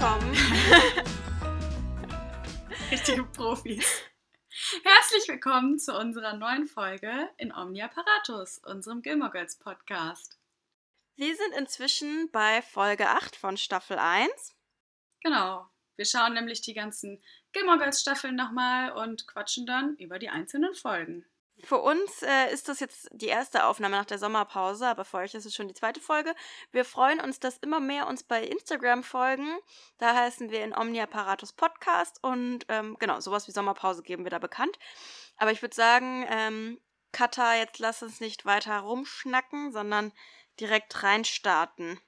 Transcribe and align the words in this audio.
willkommen. 0.00 0.32
Richtige 2.90 3.24
Profis. 3.24 4.02
Herzlich 4.82 5.28
willkommen 5.28 5.78
zu 5.78 5.94
unserer 5.94 6.34
neuen 6.36 6.66
Folge 6.66 7.28
in 7.36 7.52
Omnia 7.52 7.88
Paratus, 7.88 8.58
unserem 8.64 9.02
Gilmore 9.02 9.30
Girls 9.30 9.56
Podcast. 9.56 10.38
Wir 11.16 11.36
sind 11.36 11.54
inzwischen 11.54 12.30
bei 12.32 12.62
Folge 12.62 13.10
8 13.10 13.36
von 13.36 13.58
Staffel 13.58 13.98
1. 13.98 14.56
Genau. 15.22 15.68
Wir 15.96 16.06
schauen 16.06 16.32
nämlich 16.32 16.62
die 16.62 16.72
ganzen 16.72 17.22
Gilmore 17.52 17.78
Girls 17.78 18.00
Staffeln 18.00 18.36
nochmal 18.36 18.92
und 18.92 19.26
quatschen 19.26 19.66
dann 19.66 19.96
über 19.96 20.18
die 20.18 20.30
einzelnen 20.30 20.74
Folgen. 20.74 21.26
Für 21.64 21.78
uns 21.78 22.22
äh, 22.22 22.52
ist 22.52 22.68
das 22.68 22.80
jetzt 22.80 23.08
die 23.12 23.26
erste 23.26 23.64
Aufnahme 23.64 23.96
nach 23.96 24.04
der 24.04 24.18
Sommerpause, 24.18 24.86
aber 24.86 25.04
für 25.04 25.18
euch 25.18 25.34
ist 25.34 25.44
es 25.44 25.54
schon 25.54 25.68
die 25.68 25.74
zweite 25.74 26.00
Folge. 26.00 26.34
Wir 26.72 26.84
freuen 26.84 27.20
uns, 27.20 27.40
dass 27.40 27.58
immer 27.58 27.80
mehr 27.80 28.06
uns 28.06 28.22
bei 28.22 28.44
Instagram 28.44 29.02
folgen. 29.02 29.48
Da 29.98 30.14
heißen 30.14 30.50
wir 30.50 30.64
in 30.64 30.76
Omnia 30.76 31.06
Paratus 31.06 31.52
Podcast 31.52 32.22
und 32.22 32.64
ähm, 32.68 32.96
genau, 32.98 33.20
sowas 33.20 33.48
wie 33.48 33.52
Sommerpause 33.52 34.02
geben 34.02 34.24
wir 34.24 34.30
da 34.30 34.38
bekannt. 34.38 34.78
Aber 35.36 35.52
ich 35.52 35.62
würde 35.62 35.74
sagen, 35.74 36.26
ähm, 36.28 36.80
Kata, 37.12 37.56
jetzt 37.56 37.78
lass 37.78 38.02
uns 38.02 38.20
nicht 38.20 38.44
weiter 38.44 38.78
rumschnacken, 38.80 39.72
sondern 39.72 40.12
direkt 40.60 41.02
reinstarten. 41.02 42.00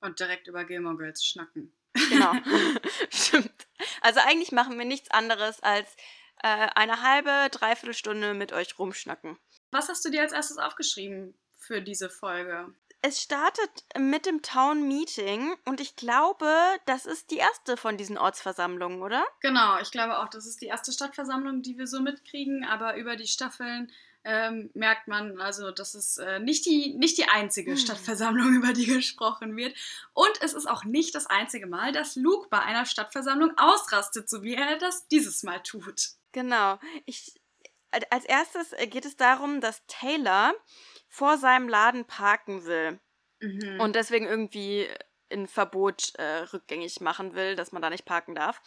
Und 0.00 0.18
direkt 0.18 0.48
über 0.48 0.64
Gilmore 0.64 0.96
Girls 0.96 1.24
schnacken. 1.24 1.76
Genau. 2.08 2.32
Stimmt. 3.10 3.68
Also 4.00 4.20
eigentlich 4.20 4.52
machen 4.52 4.78
wir 4.78 4.84
nichts 4.84 5.10
anderes 5.10 5.60
als 5.62 5.96
äh, 6.42 6.68
eine 6.74 7.02
halbe, 7.02 7.48
dreiviertel 7.50 7.94
Stunde 7.94 8.34
mit 8.34 8.52
euch 8.52 8.78
rumschnacken. 8.78 9.38
Was 9.70 9.88
hast 9.88 10.04
du 10.04 10.10
dir 10.10 10.22
als 10.22 10.32
erstes 10.32 10.58
aufgeschrieben 10.58 11.34
für 11.58 11.80
diese 11.80 12.10
Folge? 12.10 12.74
Es 13.02 13.22
startet 13.22 13.70
mit 13.96 14.26
dem 14.26 14.42
Town 14.42 14.86
Meeting 14.86 15.54
und 15.64 15.80
ich 15.80 15.96
glaube, 15.96 16.52
das 16.84 17.06
ist 17.06 17.30
die 17.30 17.38
erste 17.38 17.78
von 17.78 17.96
diesen 17.96 18.18
Ortsversammlungen, 18.18 19.02
oder? 19.02 19.24
Genau, 19.40 19.78
ich 19.80 19.90
glaube 19.90 20.18
auch, 20.18 20.28
das 20.28 20.46
ist 20.46 20.60
die 20.60 20.66
erste 20.66 20.92
Stadtversammlung, 20.92 21.62
die 21.62 21.78
wir 21.78 21.86
so 21.86 22.00
mitkriegen, 22.00 22.66
aber 22.66 22.96
über 22.96 23.16
die 23.16 23.26
Staffeln 23.26 23.90
ähm, 24.24 24.70
merkt 24.74 25.08
man, 25.08 25.40
also 25.40 25.70
das 25.70 25.94
ist 25.94 26.18
äh, 26.18 26.40
nicht, 26.40 26.66
die, 26.66 26.94
nicht 26.98 27.16
die 27.16 27.28
einzige 27.28 27.78
Stadtversammlung, 27.78 28.54
über 28.54 28.74
die 28.74 28.84
gesprochen 28.84 29.56
wird. 29.56 29.74
Und 30.12 30.32
es 30.42 30.52
ist 30.52 30.68
auch 30.68 30.84
nicht 30.84 31.14
das 31.14 31.26
einzige 31.26 31.66
Mal, 31.66 31.92
dass 31.92 32.16
Luke 32.16 32.48
bei 32.50 32.60
einer 32.60 32.84
Stadtversammlung 32.84 33.56
ausrastet, 33.56 34.28
so 34.28 34.42
wie 34.42 34.54
er 34.54 34.76
das 34.76 35.08
dieses 35.08 35.42
Mal 35.42 35.60
tut. 35.60 36.10
Genau. 36.32 36.78
Ich, 37.06 37.40
als 38.10 38.24
erstes 38.24 38.74
geht 38.88 39.04
es 39.04 39.16
darum, 39.16 39.60
dass 39.60 39.84
Taylor 39.86 40.54
vor 41.08 41.38
seinem 41.38 41.68
Laden 41.68 42.04
parken 42.04 42.64
will 42.64 43.00
Mhm. 43.42 43.80
und 43.80 43.96
deswegen 43.96 44.26
irgendwie 44.26 44.86
ein 45.32 45.48
Verbot 45.48 46.12
äh, 46.16 46.42
rückgängig 46.52 47.00
machen 47.00 47.34
will, 47.34 47.56
dass 47.56 47.72
man 47.72 47.80
da 47.80 47.88
nicht 47.88 48.04
parken 48.04 48.34
darf. 48.34 48.60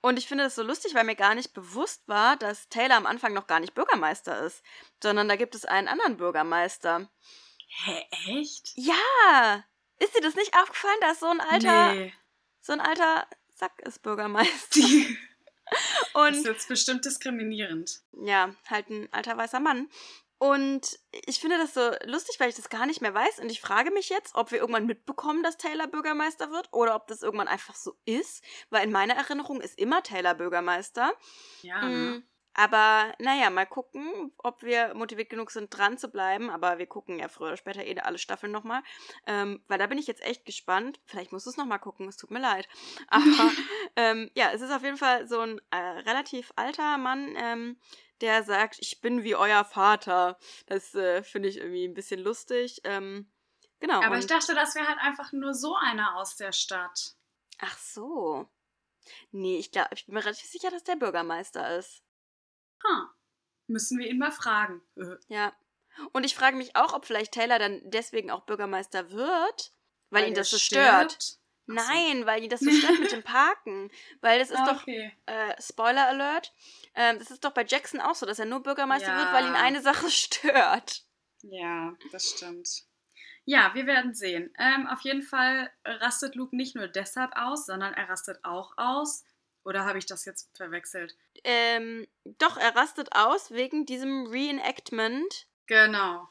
Und 0.00 0.16
ich 0.18 0.26
finde 0.28 0.44
das 0.44 0.54
so 0.54 0.62
lustig, 0.62 0.94
weil 0.94 1.04
mir 1.04 1.16
gar 1.16 1.34
nicht 1.34 1.52
bewusst 1.52 2.06
war, 2.06 2.36
dass 2.36 2.68
Taylor 2.68 2.96
am 2.96 3.04
Anfang 3.06 3.34
noch 3.34 3.46
gar 3.48 3.60
nicht 3.60 3.74
Bürgermeister 3.74 4.40
ist, 4.46 4.62
sondern 5.02 5.28
da 5.28 5.36
gibt 5.36 5.54
es 5.54 5.64
einen 5.64 5.88
anderen 5.88 6.16
Bürgermeister. 6.16 7.10
Hä, 7.84 8.06
echt? 8.28 8.72
Ja! 8.76 9.64
Ist 9.98 10.16
dir 10.16 10.22
das 10.22 10.36
nicht 10.36 10.54
aufgefallen, 10.56 11.00
dass 11.00 11.20
so 11.20 11.26
ein 11.26 11.40
alter, 11.40 11.92
Nee. 11.94 12.14
so 12.60 12.72
ein 12.72 12.80
alter 12.80 13.26
Sack 13.54 13.80
ist 13.80 14.02
Bürgermeister? 14.02 14.80
Das 15.70 16.26
Und 16.26 16.34
ist 16.34 16.46
jetzt 16.46 16.68
bestimmt 16.68 17.04
diskriminierend. 17.04 18.00
ja, 18.24 18.54
halt 18.68 18.90
ein 18.90 19.08
alter 19.12 19.36
weißer 19.36 19.60
Mann. 19.60 19.88
Und 20.40 21.00
ich 21.26 21.40
finde 21.40 21.58
das 21.58 21.74
so 21.74 21.90
lustig, 22.04 22.38
weil 22.38 22.48
ich 22.48 22.54
das 22.54 22.68
gar 22.68 22.86
nicht 22.86 23.00
mehr 23.00 23.12
weiß. 23.12 23.40
Und 23.40 23.50
ich 23.50 23.60
frage 23.60 23.90
mich 23.90 24.08
jetzt, 24.08 24.36
ob 24.36 24.52
wir 24.52 24.60
irgendwann 24.60 24.86
mitbekommen, 24.86 25.42
dass 25.42 25.56
Taylor 25.56 25.88
Bürgermeister 25.88 26.52
wird 26.52 26.68
oder 26.72 26.94
ob 26.94 27.08
das 27.08 27.22
irgendwann 27.22 27.48
einfach 27.48 27.74
so 27.74 27.96
ist. 28.04 28.44
Weil 28.70 28.84
in 28.84 28.92
meiner 28.92 29.14
Erinnerung 29.14 29.60
ist 29.60 29.76
immer 29.78 30.00
Taylor 30.02 30.34
Bürgermeister. 30.34 31.12
Ja, 31.62 31.82
ne? 31.88 32.22
Aber 32.58 33.14
naja, 33.20 33.50
mal 33.50 33.66
gucken, 33.66 34.32
ob 34.36 34.64
wir 34.64 34.92
motiviert 34.94 35.30
genug 35.30 35.52
sind, 35.52 35.70
dran 35.70 35.96
zu 35.96 36.08
bleiben. 36.08 36.50
Aber 36.50 36.78
wir 36.78 36.86
gucken 36.86 37.20
ja 37.20 37.28
früher 37.28 37.46
oder 37.46 37.56
später 37.56 37.86
eh 37.86 37.96
alle 38.00 38.18
Staffeln 38.18 38.50
nochmal. 38.50 38.82
Ähm, 39.28 39.62
weil 39.68 39.78
da 39.78 39.86
bin 39.86 39.96
ich 39.96 40.08
jetzt 40.08 40.24
echt 40.24 40.44
gespannt. 40.44 40.98
Vielleicht 41.04 41.30
musst 41.30 41.46
du 41.46 41.50
es 41.50 41.56
nochmal 41.56 41.78
gucken, 41.78 42.08
es 42.08 42.16
tut 42.16 42.32
mir 42.32 42.40
leid. 42.40 42.68
Aber 43.10 43.52
ähm, 43.94 44.28
ja, 44.34 44.50
es 44.50 44.60
ist 44.60 44.72
auf 44.72 44.82
jeden 44.82 44.96
Fall 44.96 45.28
so 45.28 45.38
ein 45.38 45.60
äh, 45.70 45.76
relativ 45.76 46.52
alter 46.56 46.98
Mann, 46.98 47.36
ähm, 47.36 47.78
der 48.20 48.42
sagt, 48.42 48.78
ich 48.80 49.00
bin 49.00 49.22
wie 49.22 49.36
euer 49.36 49.64
Vater. 49.64 50.36
Das 50.66 50.96
äh, 50.96 51.22
finde 51.22 51.50
ich 51.50 51.58
irgendwie 51.58 51.86
ein 51.86 51.94
bisschen 51.94 52.18
lustig. 52.18 52.80
Ähm, 52.82 53.30
genau. 53.78 54.02
Aber 54.02 54.18
ich 54.18 54.26
dachte, 54.26 54.56
das 54.56 54.74
wäre 54.74 54.88
halt 54.88 54.98
einfach 54.98 55.30
nur 55.30 55.54
so 55.54 55.76
einer 55.76 56.16
aus 56.16 56.34
der 56.34 56.50
Stadt. 56.50 57.14
Ach 57.60 57.78
so. 57.78 58.48
Nee, 59.30 59.60
ich 59.60 59.70
glaube, 59.70 59.90
ich 59.92 60.06
bin 60.06 60.16
mir 60.16 60.24
relativ 60.24 60.50
sicher, 60.50 60.72
dass 60.72 60.82
der 60.82 60.96
Bürgermeister 60.96 61.78
ist. 61.78 62.02
Ha. 62.84 63.14
Müssen 63.66 63.98
wir 63.98 64.08
ihn 64.08 64.18
mal 64.18 64.32
fragen. 64.32 64.82
Äh, 64.96 65.16
Ja. 65.28 65.52
Und 66.12 66.24
ich 66.24 66.36
frage 66.36 66.56
mich 66.56 66.76
auch, 66.76 66.92
ob 66.92 67.06
vielleicht 67.06 67.32
Taylor 67.32 67.58
dann 67.58 67.80
deswegen 67.84 68.30
auch 68.30 68.42
Bürgermeister 68.46 69.10
wird, 69.10 69.72
weil, 70.10 70.24
ihn 70.28 70.32
er 70.32 70.36
das 70.36 70.50
so 70.50 70.58
stört. 70.58 71.16
Ach 71.16 71.20
so. 71.20 71.38
Nein, 71.66 72.24
weil 72.24 72.42
ihn 72.44 72.50
das 72.50 72.60
so 72.60 72.70
stört 72.70 73.00
mit 73.00 73.10
dem 73.10 73.24
Parken. 73.24 73.90
Weil 74.20 74.38
das 74.38 74.50
ist 74.50 74.60
Ah, 74.60 74.72
doch, 74.72 74.82
okay. 74.82 75.12
äh, 75.26 75.60
Spoiler 75.60 76.06
Alert, 76.06 76.54
ähm, 76.94 77.18
das 77.18 77.30
ist 77.32 77.44
doch 77.44 77.50
bei 77.52 77.64
Jackson 77.66 78.00
auch 78.00 78.14
so, 78.14 78.26
dass 78.26 78.38
er 78.38 78.46
nur 78.46 78.62
Bürgermeister 78.62 79.08
Ja. 79.10 79.18
wird, 79.18 79.32
weil 79.32 79.46
ihn 79.46 79.56
eine 79.56 79.82
Sache 79.82 80.08
stört. 80.10 81.04
Ja, 81.42 81.94
das 82.12 82.30
stimmt. 82.30 82.84
Ja, 83.44 83.74
wir 83.74 83.86
werden 83.86 84.14
sehen. 84.14 84.52
Ähm, 84.58 84.86
auf 84.86 85.00
jeden 85.00 85.22
Fall 85.22 85.70
rastet 85.84 86.36
Luke 86.36 86.54
nicht 86.54 86.76
nur 86.76 86.86
deshalb 86.86 87.32
aus, 87.34 87.66
sondern 87.66 87.92
er 87.94 88.08
rastet 88.08 88.38
auch 88.44 88.72
aus. 88.76 89.24
Oder 89.64 89.84
habe 89.84 89.98
ich 89.98 90.06
das 90.06 90.24
jetzt 90.24 90.56
verwechselt? 90.56 91.16
Ähm, 91.44 92.06
doch, 92.38 92.56
er 92.56 92.74
rastet 92.74 93.14
aus 93.14 93.50
wegen 93.50 93.86
diesem 93.86 94.26
Reenactment. 94.26 95.46
Genau. 95.66 96.28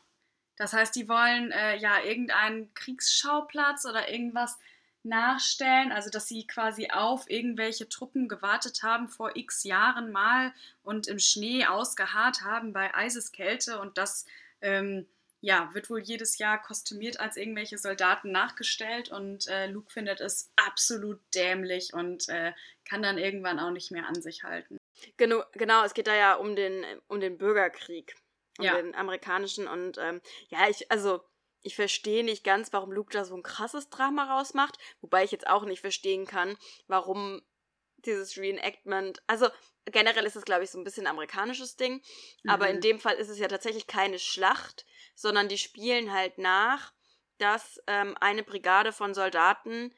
Das 0.56 0.74
heißt, 0.74 0.96
die 0.96 1.08
wollen 1.08 1.52
äh, 1.52 1.78
ja 1.78 2.02
irgendeinen 2.02 2.74
Kriegsschauplatz 2.74 3.86
oder 3.86 4.10
irgendwas 4.10 4.58
nachstellen, 5.04 5.92
also 5.92 6.10
dass 6.10 6.28
sie 6.28 6.46
quasi 6.48 6.90
auf 6.92 7.30
irgendwelche 7.30 7.88
Truppen 7.88 8.28
gewartet 8.28 8.84
haben 8.84 9.08
vor 9.08 9.36
x 9.36 9.64
Jahren 9.64 10.12
mal 10.12 10.54
und 10.84 11.08
im 11.08 11.20
Schnee 11.20 11.66
ausgeharrt 11.66 12.42
haben 12.42 12.74
bei 12.74 12.94
Eiseskälte 12.94 13.80
und 13.80 13.98
das 13.98 14.26
ähm, 14.62 15.08
ja, 15.42 15.70
wird 15.74 15.90
wohl 15.90 16.02
jedes 16.02 16.38
Jahr 16.38 16.62
kostümiert 16.62 17.20
als 17.20 17.38
irgendwelche 17.38 17.78
Soldaten 17.78 18.32
nachgestellt 18.32 19.10
und 19.10 19.48
äh, 19.48 19.68
Luke 19.68 19.92
findet 19.92 20.20
es 20.20 20.52
absolut 20.56 21.20
dämlich 21.36 21.94
und 21.94 22.28
äh, 22.30 22.54
kann 22.86 23.02
dann 23.04 23.18
irgendwann 23.18 23.60
auch 23.60 23.72
nicht 23.72 23.92
mehr 23.92 24.08
an 24.08 24.22
sich 24.22 24.44
halten. 24.44 24.78
Genau, 25.18 25.44
genau, 25.54 25.84
es 25.84 25.94
geht 25.94 26.08
da 26.08 26.16
ja 26.16 26.36
um 26.36 26.56
den, 26.56 26.84
um 27.08 27.20
den 27.20 27.38
Bürgerkrieg. 27.38 28.16
Um 28.58 28.66
Ja. 28.66 28.76
den 28.76 28.96
amerikanischen. 28.96 29.68
Und 29.68 30.00
ähm, 30.00 30.22
ja, 30.50 30.68
ich, 30.68 30.90
also, 30.92 31.22
ich 31.62 31.76
verstehe 31.76 32.24
nicht 32.24 32.44
ganz, 32.44 32.74
warum 32.74 32.92
Luke 32.92 33.12
da 33.14 33.24
so 33.24 33.36
ein 33.36 33.44
krasses 33.44 33.90
Drama 33.90 34.36
rausmacht. 34.36 34.80
Wobei 35.02 35.24
ich 35.24 35.32
jetzt 35.32 35.46
auch 35.48 35.66
nicht 35.66 35.82
verstehen 35.82 36.26
kann, 36.26 36.58
warum 36.88 37.44
dieses 37.98 38.38
Reenactment. 38.38 39.22
Also, 39.28 39.50
generell 39.86 40.26
ist 40.26 40.36
es, 40.36 40.46
glaube 40.46 40.64
ich, 40.64 40.72
so 40.72 40.80
ein 40.80 40.84
bisschen 40.84 41.06
ein 41.06 41.12
amerikanisches 41.12 41.76
Ding. 41.76 42.02
Aber 42.48 42.68
in 42.70 42.78
Mhm. 42.78 42.82
dem 42.82 43.00
Fall 43.00 43.16
ist 43.18 43.30
es 43.30 43.38
ja 43.38 43.48
tatsächlich 43.48 43.86
keine 43.86 44.18
Schlacht, 44.18 44.86
sondern 45.18 45.50
die 45.50 45.58
spielen 45.58 46.14
halt 46.14 46.38
nach, 46.38 46.94
dass 47.40 47.82
ähm, 47.88 48.16
eine 48.20 48.44
Brigade 48.44 48.92
von 48.92 49.14
Soldaten 49.14 49.94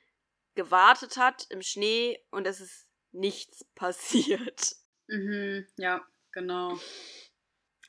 gewartet 0.55 1.17
hat 1.17 1.45
im 1.49 1.61
Schnee 1.61 2.25
und 2.31 2.47
es 2.47 2.61
ist 2.61 2.87
nichts 3.11 3.63
passiert. 3.75 4.75
Mhm, 5.07 5.67
ja, 5.77 6.05
genau. 6.31 6.79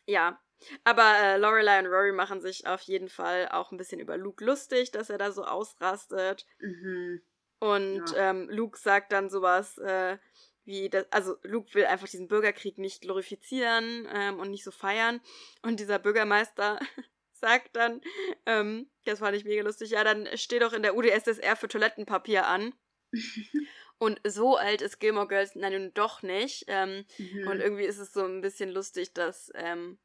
Ja, 0.06 0.40
aber 0.84 1.16
äh, 1.18 1.36
Lorelei 1.38 1.78
und 1.78 1.86
Rory 1.86 2.12
machen 2.12 2.40
sich 2.40 2.66
auf 2.66 2.82
jeden 2.82 3.08
Fall 3.08 3.48
auch 3.50 3.70
ein 3.70 3.78
bisschen 3.78 4.00
über 4.00 4.16
Luke 4.16 4.44
lustig, 4.44 4.90
dass 4.90 5.08
er 5.08 5.18
da 5.18 5.30
so 5.30 5.44
ausrastet. 5.44 6.46
Mhm. 6.58 7.22
Und 7.60 8.10
Ja. 8.10 8.30
ähm, 8.30 8.48
Luke 8.50 8.78
sagt 8.78 9.12
dann 9.12 9.30
sowas 9.30 9.78
äh, 9.78 10.18
wie, 10.64 10.88
das, 10.88 11.10
also 11.10 11.36
Luke 11.42 11.74
will 11.74 11.84
einfach 11.86 12.08
diesen 12.08 12.28
Bürgerkrieg 12.28 12.78
nicht 12.78 13.02
glorifizieren 13.02 14.08
ähm, 14.12 14.38
und 14.38 14.50
nicht 14.50 14.64
so 14.64 14.70
feiern. 14.70 15.20
Und 15.62 15.80
dieser 15.80 15.98
Bürgermeister 15.98 16.78
sagt 17.40 17.74
dann, 17.76 18.00
ähm, 18.46 18.90
das 19.04 19.18
fand 19.18 19.36
ich 19.36 19.44
mega 19.44 19.62
lustig, 19.62 19.90
ja, 19.90 20.04
dann 20.04 20.28
steh 20.36 20.58
doch 20.58 20.72
in 20.72 20.82
der 20.82 20.96
UdSSR 20.96 21.56
für 21.56 21.68
Toilettenpapier 21.68 22.46
an. 22.46 22.74
Und 23.98 24.18
so 24.26 24.56
alt 24.56 24.80
ist 24.80 24.98
Gilmore 24.98 25.28
Girls 25.28 25.54
nein, 25.56 25.72
nun 25.72 25.92
doch 25.94 26.22
nicht. 26.22 26.64
Ähm, 26.68 27.04
Mhm. 27.18 27.48
und 27.48 27.60
irgendwie 27.60 27.84
ist 27.84 27.98
es 27.98 28.14
so 28.14 28.24
ein 28.24 28.40
bisschen 28.40 28.70
lustig, 28.70 29.12
dass, 29.12 29.50
ähm, 29.54 29.98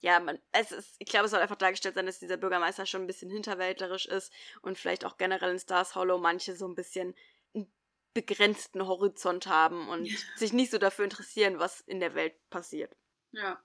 ja, 0.00 0.18
man, 0.18 0.40
es 0.50 0.72
ist, 0.72 0.96
ich 0.98 1.06
glaube, 1.08 1.26
es 1.26 1.30
soll 1.30 1.40
einfach 1.40 1.56
dargestellt 1.56 1.94
sein, 1.94 2.06
dass 2.06 2.18
dieser 2.18 2.36
Bürgermeister 2.38 2.86
schon 2.86 3.02
ein 3.02 3.06
bisschen 3.06 3.30
hinterwäldlerisch 3.30 4.06
ist 4.06 4.32
und 4.62 4.78
vielleicht 4.78 5.04
auch 5.04 5.16
generell 5.16 5.52
in 5.52 5.60
Stars 5.60 5.94
Hollow 5.94 6.18
manche 6.18 6.56
so 6.56 6.66
ein 6.66 6.74
bisschen 6.74 7.14
einen 7.54 7.72
begrenzten 8.14 8.84
Horizont 8.86 9.46
haben 9.46 9.88
und 9.88 10.06
Ja. 10.06 10.18
sich 10.34 10.52
nicht 10.52 10.72
so 10.72 10.78
dafür 10.78 11.04
interessieren, 11.04 11.60
was 11.60 11.80
in 11.82 12.00
der 12.00 12.16
Welt 12.16 12.34
passiert. 12.50 12.96
Ja, 13.30 13.62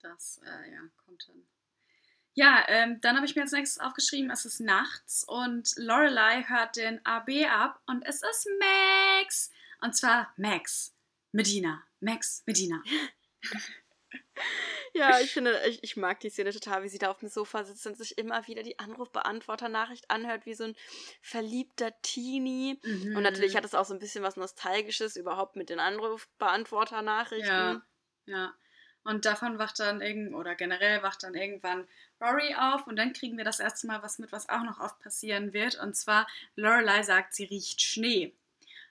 das 0.00 0.40
äh, 0.44 0.72
ja, 0.72 0.80
kommt 1.04 1.22
hin. 1.24 1.46
Ja, 2.36 2.64
ähm, 2.68 3.00
dann 3.00 3.16
habe 3.16 3.24
ich 3.24 3.34
mir 3.34 3.42
als 3.42 3.52
nächstes 3.52 3.80
aufgeschrieben, 3.80 4.30
es 4.30 4.44
ist 4.44 4.60
nachts 4.60 5.24
und 5.26 5.72
Lorelei 5.76 6.44
hört 6.46 6.76
den 6.76 7.04
AB 7.06 7.46
ab 7.50 7.80
und 7.86 8.02
es 8.04 8.22
ist 8.22 8.46
Max. 8.58 9.50
Und 9.80 9.96
zwar 9.96 10.32
Max 10.36 10.94
Medina. 11.32 11.82
Max 12.00 12.42
Medina. 12.46 12.82
Ja, 14.94 15.20
ich 15.20 15.32
finde, 15.32 15.60
ich, 15.68 15.82
ich 15.82 15.96
mag 15.96 16.20
die 16.20 16.30
Szene 16.30 16.52
total, 16.52 16.82
wie 16.82 16.88
sie 16.88 16.98
da 16.98 17.10
auf 17.10 17.18
dem 17.18 17.28
Sofa 17.28 17.64
sitzt 17.64 17.86
und 17.86 17.98
sich 17.98 18.16
immer 18.16 18.46
wieder 18.46 18.62
die 18.62 18.78
Anrufbeantworter-Nachricht 18.78 20.10
anhört, 20.10 20.46
wie 20.46 20.54
so 20.54 20.64
ein 20.64 20.76
verliebter 21.20 21.92
Teenie. 22.00 22.80
Mhm. 22.82 23.16
Und 23.16 23.22
natürlich 23.22 23.52
mhm. 23.52 23.58
hat 23.58 23.64
es 23.66 23.74
auch 23.74 23.84
so 23.84 23.92
ein 23.92 23.98
bisschen 23.98 24.22
was 24.22 24.36
Nostalgisches 24.36 25.16
überhaupt 25.16 25.56
mit 25.56 25.68
den 25.68 25.80
Anrufbeantworter-Nachrichten. 25.80 27.46
Ja, 27.46 27.82
ja. 28.24 28.54
Und 29.06 29.24
davon 29.24 29.58
wacht 29.58 29.78
dann 29.78 30.00
irgend 30.00 30.34
oder 30.34 30.54
generell 30.54 31.02
wacht 31.02 31.22
dann 31.22 31.34
irgendwann 31.34 31.86
Rory 32.20 32.54
auf 32.58 32.86
und 32.86 32.96
dann 32.96 33.12
kriegen 33.12 33.36
wir 33.36 33.44
das 33.44 33.60
erste 33.60 33.86
Mal 33.86 34.02
was 34.02 34.18
mit, 34.18 34.32
was 34.32 34.48
auch 34.48 34.62
noch 34.62 34.80
oft 34.80 34.98
passieren 35.00 35.52
wird. 35.52 35.78
Und 35.78 35.94
zwar 35.94 36.26
Lorelei 36.56 37.02
sagt, 37.02 37.34
sie 37.34 37.44
riecht 37.44 37.82
Schnee. 37.82 38.34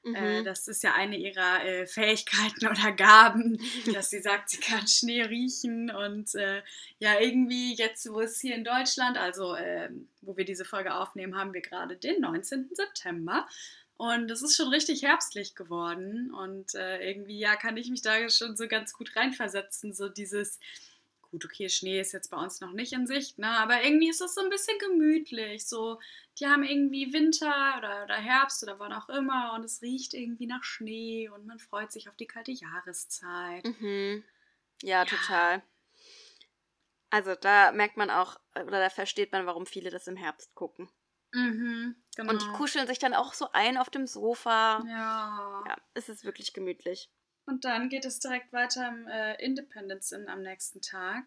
Äh, 0.06 0.10
mhm. 0.10 0.16
Äh, 0.16 0.44
das 0.44 0.68
ist 0.68 0.84
ja 0.84 0.94
eine 0.94 1.18
ihrer 1.18 1.66
äh, 1.66 1.88
Fähigkeiten 1.88 2.68
oder 2.70 2.92
Gaben, 2.92 3.60
dass 3.94 4.10
sie 4.10 4.22
sagt, 4.22 4.50
sie 4.50 4.60
kann 4.60 4.88
Schnee 4.88 5.24
riechen. 5.24 5.90
Und 5.90 6.36
äh, 6.36 6.62
ja, 7.00 7.20
irgendwie 7.20 7.76
jetzt, 7.76 8.10
wo 8.12 8.22
es 8.22 8.40
hier 8.40 8.56
in 8.56 8.64
Deutschland, 8.64 9.18
also 9.18 9.56
ähm, 9.56 10.10
wo 10.22 10.38
wir 10.38 10.46
diese 10.46 10.66
Folge 10.66 10.94
aufnehmen, 10.94 11.36
haben 11.36 11.54
wir 11.54 11.62
gerade 11.62 11.98
den 11.98 12.22
19. 12.22 12.70
September. 12.74 13.48
Und 13.98 14.30
es 14.30 14.42
ist 14.42 14.56
schon 14.56 14.70
richtig 14.70 15.04
herbstlich 15.04 15.56
geworden. 15.56 16.34
Und 16.34 16.76
äh, 16.76 17.10
irgendwie, 17.10 17.40
ja, 17.40 17.56
kann 17.56 17.78
ich 17.78 17.90
mich 17.90 18.02
da 18.02 18.30
schon 18.30 18.58
so 18.58 18.68
ganz 18.68 18.94
gut 18.94 19.16
reinversetzen. 19.16 19.94
So 19.94 20.10
dieses, 20.10 20.60
gut, 21.32 21.46
okay, 21.46 21.70
Schnee 21.70 22.00
ist 22.00 22.14
jetzt 22.14 22.32
bei 22.32 22.38
uns 22.38 22.62
noch 22.62 22.72
nicht 22.72 22.94
in 22.94 23.08
Sicht, 23.08 23.40
ne? 23.40 23.48
Aber 23.48 23.84
irgendwie 23.84 24.10
ist 24.10 24.22
es 24.22 24.36
so 24.36 24.42
ein 24.42 24.50
bisschen 24.50 24.78
gemütlich. 24.80 25.66
So, 25.66 26.00
die 26.40 26.48
haben 26.48 26.64
irgendwie 26.64 27.14
Winter 27.14 27.76
oder, 27.78 28.04
oder 28.04 28.16
Herbst 28.16 28.64
oder 28.64 28.80
wann 28.80 28.94
auch 28.94 29.10
immer 29.10 29.54
und 29.54 29.64
es 29.64 29.82
riecht 29.82 30.14
irgendwie 30.14 30.48
nach 30.48 30.64
Schnee 30.64 31.30
und 31.30 31.46
man 31.46 31.60
freut 31.60 31.92
sich 31.92 32.10
auf 32.10 32.16
die 32.16 32.28
kalte 32.28 32.52
Jahreszeit. 32.52 33.66
Mhm. 33.66 34.24
Ja, 34.82 35.00
ja, 35.00 35.06
total. 35.06 35.64
Also 37.10 37.36
da 37.36 37.72
merkt 37.72 37.98
man 37.98 38.10
auch, 38.10 38.38
oder 38.56 38.80
da 38.80 38.90
versteht 38.90 39.32
man, 39.32 39.46
warum 39.46 39.66
viele 39.66 39.90
das 39.90 40.08
im 40.08 40.18
Herbst 40.18 40.54
gucken. 40.56 40.90
Mhm, 41.36 41.96
genau. 42.16 42.32
Und 42.32 42.42
die 42.42 42.46
genau. 42.46 42.58
kuscheln 42.58 42.88
sich 42.88 43.00
dann 43.00 43.14
auch 43.14 43.34
so 43.34 43.50
ein 43.52 43.78
auf 43.78 43.90
dem 43.90 44.08
Sofa. 44.08 44.82
Ja. 44.88 45.64
Ja, 45.68 45.78
es 45.94 46.10
ist 46.10 46.24
wirklich 46.24 46.54
gemütlich. 46.54 47.12
Und 47.46 47.66
dann 47.66 47.90
geht 47.90 48.06
es 48.06 48.20
direkt 48.20 48.52
weiter 48.54 48.88
im 48.88 49.08
äh, 49.08 49.36
Independence 49.44 50.12
Inn 50.12 50.28
am 50.30 50.42
nächsten 50.42 50.82
Tag. 50.82 51.26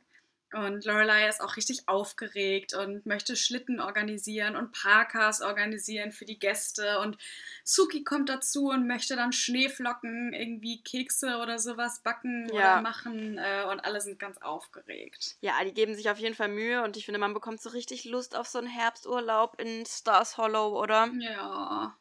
Und 0.55 0.85
Lorelei 0.85 1.29
ist 1.29 1.41
auch 1.41 1.57
richtig 1.57 1.89
aufgeregt 1.89 2.75
und 2.75 3.05
möchte 3.07 3.37
Schlitten 3.37 3.81
organisieren 3.81 4.57
und 4.57 4.73
Parkas 4.73 5.43
organisieren 5.43 6.13
für 6.13 6.25
die 6.25 6.39
Gäste. 6.39 7.01
Und 7.01 7.19
Suki 7.65 8.03
kommt 8.03 8.29
dazu 8.29 8.69
und 8.69 8.87
möchte 8.87 9.15
dann 9.17 9.33
Schneeflocken, 9.33 10.33
irgendwie 10.33 10.83
Kekse 10.83 11.39
oder 11.39 11.59
sowas 11.59 12.01
backen 12.03 12.49
ja. 12.49 12.55
oder 12.55 12.83
machen. 12.83 13.39
Äh, 13.39 13.65
und 13.71 13.81
alle 13.81 14.01
sind 14.01 14.19
ganz 14.19 14.39
aufgeregt. 14.39 15.37
Ja, 15.41 15.63
die 15.65 15.75
geben 15.75 15.95
sich 15.95 16.09
auf 16.09 16.19
jeden 16.19 16.35
Fall 16.35 16.49
Mühe 16.49 16.83
und 16.83 16.97
ich 16.97 17.05
finde, 17.05 17.21
man 17.21 17.35
bekommt 17.35 17.61
so 17.61 17.71
richtig 17.71 18.05
Lust 18.05 18.35
auf 18.35 18.49
so 18.49 18.59
einen 18.59 18.69
Herbsturlaub 18.69 19.61
in 19.61 19.85
Stars 19.87 20.39
Hollow, 20.39 20.81
oder? 20.81 21.11
Ja. 21.19 21.97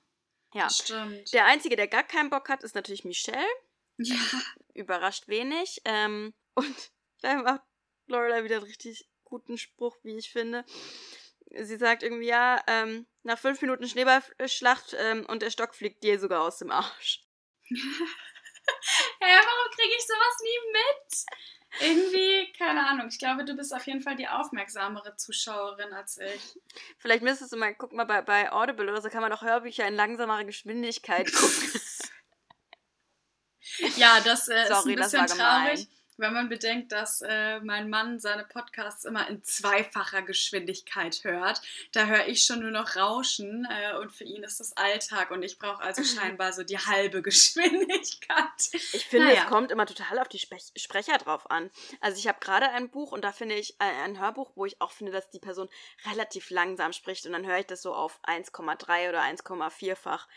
Ja, 0.53 0.69
stimmt. 0.69 1.33
Der 1.33 1.45
Einzige, 1.45 1.75
der 1.75 1.87
gar 1.87 2.03
keinen 2.03 2.29
Bock 2.29 2.49
hat, 2.49 2.63
ist 2.63 2.75
natürlich 2.75 3.05
Michelle. 3.05 3.37
Ja. 3.99 4.15
Überrascht 4.75 5.27
wenig. 5.27 5.81
Ähm, 5.83 6.35
und 6.53 6.91
macht 7.23 7.63
Lorelei 8.07 8.43
wieder 8.43 8.57
einen 8.57 8.65
richtig 8.65 9.07
guten 9.23 9.57
Spruch, 9.57 9.97
wie 10.03 10.17
ich 10.17 10.31
finde. 10.31 10.65
Sie 11.51 11.77
sagt 11.77 12.03
irgendwie, 12.03 12.27
ja, 12.27 12.61
ähm, 12.67 13.07
nach 13.23 13.39
fünf 13.39 13.61
Minuten 13.61 13.87
Schneeballschlacht 13.87 14.95
ähm, 14.97 15.25
und 15.27 15.41
der 15.41 15.49
Stock 15.49 15.75
fliegt 15.75 16.03
dir 16.03 16.19
sogar 16.19 16.41
aus 16.41 16.57
dem 16.57 16.71
Arsch. 16.71 17.23
Hä, 17.69 17.75
warum 19.19 19.71
kriege 19.73 19.93
ich 19.97 20.05
sowas 20.05 20.41
nie 20.41 20.59
mit? 20.73 21.25
Irgendwie, 21.79 22.53
keine 22.57 22.85
Ahnung. 22.87 23.07
Ich 23.09 23.19
glaube, 23.19 23.45
du 23.45 23.55
bist 23.55 23.73
auf 23.73 23.85
jeden 23.85 24.01
Fall 24.01 24.15
die 24.15 24.27
aufmerksamere 24.27 25.15
Zuschauerin 25.15 25.93
als 25.93 26.17
ich. 26.17 26.59
Vielleicht 26.97 27.23
müsstest 27.23 27.53
du 27.53 27.57
mal, 27.57 27.75
guck 27.75 27.93
mal, 27.93 28.05
bei, 28.05 28.21
bei 28.21 28.51
Audible 28.51 28.89
oder 28.89 29.01
so 29.01 29.09
kann 29.09 29.21
man 29.21 29.31
auch 29.31 29.41
Hörbücher 29.41 29.87
in 29.87 29.95
langsamerer 29.95 30.43
Geschwindigkeit 30.43 31.31
gucken. 31.31 31.81
ja, 33.97 34.19
das 34.21 34.47
äh, 34.47 34.65
Sorry, 34.67 34.95
ist 34.95 35.13
ein 35.13 35.25
bisschen 35.25 35.27
traurig 35.27 35.87
wenn 36.17 36.33
man 36.33 36.49
bedenkt, 36.49 36.91
dass 36.91 37.21
äh, 37.21 37.59
mein 37.61 37.89
Mann 37.89 38.19
seine 38.19 38.43
Podcasts 38.43 39.05
immer 39.05 39.27
in 39.27 39.43
zweifacher 39.43 40.21
Geschwindigkeit 40.21 41.23
hört. 41.23 41.61
Da 41.91 42.05
höre 42.05 42.27
ich 42.27 42.43
schon 42.43 42.61
nur 42.61 42.71
noch 42.71 42.95
Rauschen 42.95 43.67
äh, 43.69 43.97
und 43.97 44.11
für 44.11 44.23
ihn 44.23 44.43
ist 44.43 44.59
das 44.59 44.75
Alltag 44.75 45.31
und 45.31 45.43
ich 45.43 45.59
brauche 45.59 45.81
also 45.81 46.03
scheinbar 46.19 46.53
so 46.53 46.63
die 46.63 46.77
halbe 46.77 47.21
Geschwindigkeit. 47.21 48.47
Ich 48.71 49.05
finde, 49.05 49.27
naja. 49.27 49.43
es 49.43 49.47
kommt 49.47 49.71
immer 49.71 49.85
total 49.85 50.19
auf 50.19 50.27
die 50.27 50.39
Spre 50.39 50.57
Sprecher 50.75 51.17
drauf 51.17 51.49
an. 51.51 51.69
Also 52.01 52.17
ich 52.17 52.27
habe 52.27 52.39
gerade 52.39 52.69
ein 52.69 52.89
Buch 52.89 53.11
und 53.11 53.23
da 53.23 53.31
finde 53.31 53.55
ich 53.55 53.75
äh, 53.79 53.85
ein 54.03 54.19
Hörbuch, 54.19 54.51
wo 54.55 54.65
ich 54.65 54.81
auch 54.81 54.91
finde, 54.91 55.11
dass 55.11 55.29
die 55.29 55.39
Person 55.39 55.69
relativ 56.09 56.49
langsam 56.49 56.93
spricht 56.93 57.25
und 57.25 57.33
dann 57.33 57.45
höre 57.45 57.59
ich 57.59 57.67
das 57.67 57.81
so 57.81 57.93
auf 57.93 58.19
1,3 58.23 59.09
oder 59.09 59.21
1,4-fach. 59.21 60.27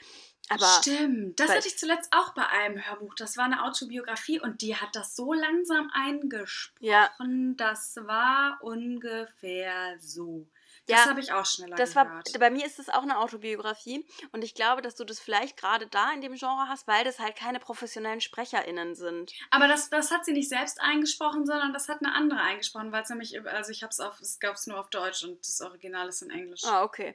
Aber 0.49 0.67
Stimmt, 0.81 1.39
das 1.39 1.51
hatte 1.51 1.69
ich 1.69 1.79
zuletzt 1.79 2.13
auch 2.13 2.35
bei 2.35 2.47
einem 2.47 2.85
Hörbuch. 2.85 3.15
Das 3.15 3.37
war 3.37 3.45
eine 3.45 3.65
Autobiografie 3.65 4.41
und 4.41 4.63
die 4.63 4.75
hat 4.75 4.97
das 4.97 5.15
so 5.15 5.33
langsam 5.33 5.91
eingesprochen. 5.93 6.85
Ja. 6.85 7.11
Das 7.57 7.97
war 7.97 8.59
ungefähr 8.63 9.97
so. 10.01 10.49
Das 10.87 11.05
ja, 11.05 11.11
habe 11.11 11.21
ich 11.21 11.33
auch 11.33 11.47
schneller 11.47 11.77
das 11.77 11.95
gehört. 11.95 12.33
War, 12.33 12.41
bei 12.41 12.51
mir 12.51 12.67
ist 12.67 12.79
es 12.79 12.89
auch 12.89 13.03
eine 13.03 13.19
Autobiografie 13.19 14.05
und 14.33 14.43
ich 14.43 14.55
glaube, 14.55 14.83
dass 14.83 14.97
du 14.97 15.05
das 15.05 15.21
vielleicht 15.21 15.57
gerade 15.57 15.87
da 15.87 16.11
in 16.13 16.21
dem 16.21 16.35
Genre 16.35 16.69
hast, 16.69 16.89
weil 16.89 17.05
das 17.05 17.21
halt 17.21 17.37
keine 17.37 17.61
professionellen 17.61 18.21
SprecherInnen 18.21 18.95
sind. 18.95 19.33
Aber 19.51 19.69
das, 19.69 19.91
das 19.91 20.11
hat 20.11 20.25
sie 20.25 20.33
nicht 20.33 20.49
selbst 20.49 20.81
eingesprochen, 20.81 21.47
sondern 21.47 21.73
das 21.73 21.89
hat 21.89 21.99
eine 22.03 22.15
andere 22.15 22.41
eingesprochen, 22.41 22.91
weil 22.93 23.03
es 23.03 23.11
nämlich, 23.11 23.41
also 23.47 23.71
ich 23.71 23.83
habe 23.83 23.91
es 23.91 24.01
auf, 24.01 24.21
es 24.21 24.41
gab 24.41 24.55
es 24.55 24.67
nur 24.67 24.81
auf 24.81 24.91
Deutsch 24.91 25.23
und 25.23 25.39
das 25.47 25.61
Original 25.61 26.09
ist 26.09 26.23
in 26.23 26.31
Englisch. 26.31 26.65
Ah, 26.65 26.83
okay. 26.83 27.15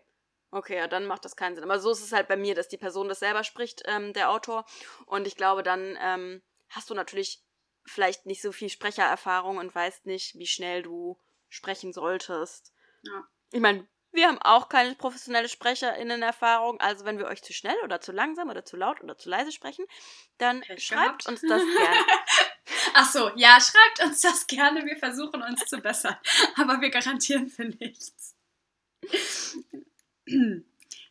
Okay, 0.51 0.77
ja, 0.77 0.87
dann 0.87 1.05
macht 1.05 1.25
das 1.25 1.35
keinen 1.35 1.55
Sinn. 1.55 1.63
Aber 1.63 1.79
so 1.79 1.91
ist 1.91 2.01
es 2.01 2.11
halt 2.11 2.27
bei 2.27 2.37
mir, 2.37 2.55
dass 2.55 2.67
die 2.67 2.77
Person 2.77 3.09
das 3.09 3.19
selber 3.19 3.43
spricht, 3.43 3.83
ähm, 3.85 4.13
der 4.13 4.29
Autor. 4.29 4.65
Und 5.05 5.27
ich 5.27 5.35
glaube, 5.35 5.63
dann 5.63 5.97
ähm, 5.99 6.41
hast 6.69 6.89
du 6.89 6.93
natürlich 6.93 7.43
vielleicht 7.85 8.25
nicht 8.25 8.41
so 8.41 8.51
viel 8.51 8.69
Sprechererfahrung 8.69 9.57
und 9.57 9.73
weißt 9.73 10.05
nicht, 10.05 10.35
wie 10.35 10.47
schnell 10.47 10.81
du 10.81 11.19
sprechen 11.49 11.93
solltest. 11.93 12.73
Ja. 13.03 13.27
Ich 13.51 13.59
meine, 13.59 13.87
wir 14.15 14.27
haben 14.27 14.41
auch 14.41 14.69
keine 14.69 14.95
professionelle 14.95 15.49
SprecherInnen-Erfahrung. 15.49 16.79
Also, 16.79 17.05
wenn 17.05 17.17
wir 17.17 17.27
euch 17.27 17.43
zu 17.43 17.53
schnell 17.53 17.75
oder 17.83 17.99
zu 17.99 18.11
langsam 18.11 18.49
oder 18.49 18.63
zu 18.63 18.77
laut 18.77 19.01
oder 19.01 19.17
zu 19.17 19.29
leise 19.29 19.51
sprechen, 19.51 19.85
dann 20.37 20.61
Pech 20.61 20.85
schreibt 20.85 21.25
gehabt. 21.25 21.27
uns 21.27 21.41
das 21.41 21.61
gerne. 21.61 21.99
Ach 22.93 23.11
so, 23.11 23.29
ja, 23.35 23.59
schreibt 23.59 24.03
uns 24.05 24.21
das 24.21 24.47
gerne. 24.47 24.85
Wir 24.85 24.97
versuchen 24.97 25.43
uns 25.43 25.65
zu 25.65 25.79
bessern. 25.79 26.17
Aber 26.55 26.79
wir 26.79 26.89
garantieren 26.89 27.49
für 27.49 27.65
nichts. 27.65 28.35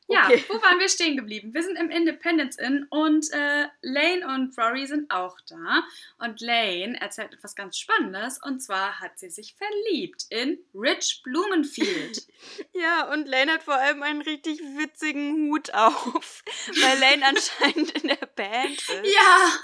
Ja, 0.07 0.27
okay. 0.27 0.45
wo 0.49 0.61
waren 0.61 0.79
wir 0.79 0.89
stehen 0.89 1.17
geblieben? 1.17 1.55
Wir 1.55 1.63
sind 1.63 1.77
im 1.77 1.91
Independence 1.91 2.57
Inn 2.57 2.87
und 2.91 3.33
äh, 3.33 3.69
Lane 3.81 4.27
und 4.35 4.57
Rory 4.59 4.87
sind 4.87 5.11
auch 5.11 5.39
da. 5.49 5.83
Und 6.19 6.43
Lane 6.43 7.01
erzählt 7.01 7.33
etwas 7.33 7.55
ganz 7.55 7.79
Spannendes 7.79 8.39
und 8.43 8.61
zwar 8.61 9.01
hat 9.01 9.19
sie 9.19 9.31
sich 9.31 9.55
verliebt 9.55 10.27
in 10.29 10.59
Rich 10.75 11.23
Blumenfield. 11.25 12.27
ja, 12.75 13.11
und 13.13 13.27
Lane 13.27 13.53
hat 13.53 13.63
vor 13.63 13.77
allem 13.77 14.03
einen 14.03 14.21
richtig 14.21 14.61
witzigen 14.61 15.49
Hut 15.49 15.73
auf, 15.73 16.45
weil 16.83 16.99
Lane 16.99 17.25
anscheinend 17.27 18.03
in 18.03 18.09
der 18.09 18.27
Band 18.27 18.73
ist. 18.73 19.15
Ja! 19.15 19.61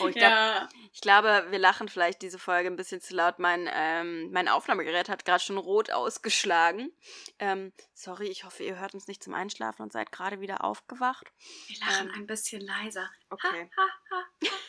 Oh, 0.00 0.08
ich, 0.08 0.16
glaub, 0.16 0.30
ja. 0.30 0.68
Ich 0.98 1.02
glaube, 1.02 1.46
wir 1.50 1.60
lachen 1.60 1.88
vielleicht 1.88 2.22
diese 2.22 2.40
Folge 2.40 2.68
ein 2.68 2.74
bisschen 2.74 3.00
zu 3.00 3.14
laut. 3.14 3.38
Mein, 3.38 3.70
ähm, 3.72 4.32
mein 4.32 4.48
Aufnahmegerät 4.48 5.08
hat 5.08 5.24
gerade 5.24 5.40
schon 5.40 5.56
rot 5.56 5.92
ausgeschlagen. 5.92 6.90
Ähm, 7.38 7.72
sorry, 7.94 8.26
ich 8.26 8.42
hoffe, 8.42 8.64
ihr 8.64 8.80
hört 8.80 8.94
uns 8.94 9.06
nicht 9.06 9.22
zum 9.22 9.32
Einschlafen 9.32 9.82
und 9.82 9.92
seid 9.92 10.10
gerade 10.10 10.40
wieder 10.40 10.64
aufgewacht. 10.64 11.30
Wir 11.68 11.78
lachen 11.86 12.08
ähm, 12.08 12.14
ein 12.16 12.26
bisschen 12.26 12.62
leiser. 12.62 13.08
Okay. 13.30 13.70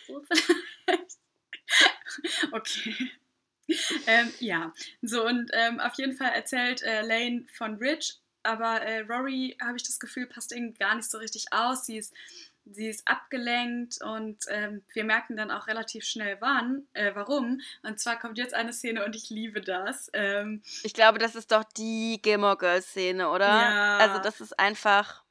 okay. 2.51 3.11
ähm, 4.05 4.31
ja, 4.37 4.71
so 5.01 5.25
und 5.25 5.49
ähm, 5.53 5.79
auf 5.79 5.95
jeden 5.95 6.15
Fall 6.15 6.33
erzählt 6.33 6.83
äh, 6.83 7.01
Lane 7.01 7.47
von 7.57 7.77
Rich, 7.77 8.19
aber 8.43 8.83
äh, 8.83 8.99
Rory, 8.99 9.57
habe 9.59 9.77
ich 9.77 9.83
das 9.83 9.99
Gefühl, 9.99 10.27
passt 10.27 10.51
irgendwie 10.51 10.77
gar 10.77 10.93
nicht 10.93 11.09
so 11.09 11.17
richtig 11.17 11.47
aus. 11.51 11.87
Sie 11.87 11.97
ist 11.97 12.13
sie 12.71 12.87
ist 12.87 13.07
abgelenkt 13.07 14.01
und 14.01 14.37
ähm, 14.49 14.83
wir 14.93 15.03
merken 15.03 15.35
dann 15.37 15.51
auch 15.51 15.67
relativ 15.67 16.05
schnell 16.05 16.37
wann, 16.39 16.87
äh, 16.93 17.11
warum. 17.15 17.61
Und 17.83 17.99
zwar 17.99 18.19
kommt 18.19 18.37
jetzt 18.37 18.53
eine 18.53 18.73
Szene 18.73 19.05
und 19.05 19.15
ich 19.15 19.29
liebe 19.29 19.61
das. 19.61 20.09
Ähm, 20.13 20.61
ich 20.83 20.93
glaube, 20.93 21.19
das 21.19 21.35
ist 21.35 21.51
doch 21.51 21.63
die 21.63 22.19
Gilmore 22.21 22.57
Girls 22.57 22.87
Szene, 22.87 23.29
oder? 23.29 23.47
Ja. 23.47 23.97
Also 23.97 24.19
das 24.19 24.41
ist 24.41 24.59
einfach, 24.59 25.23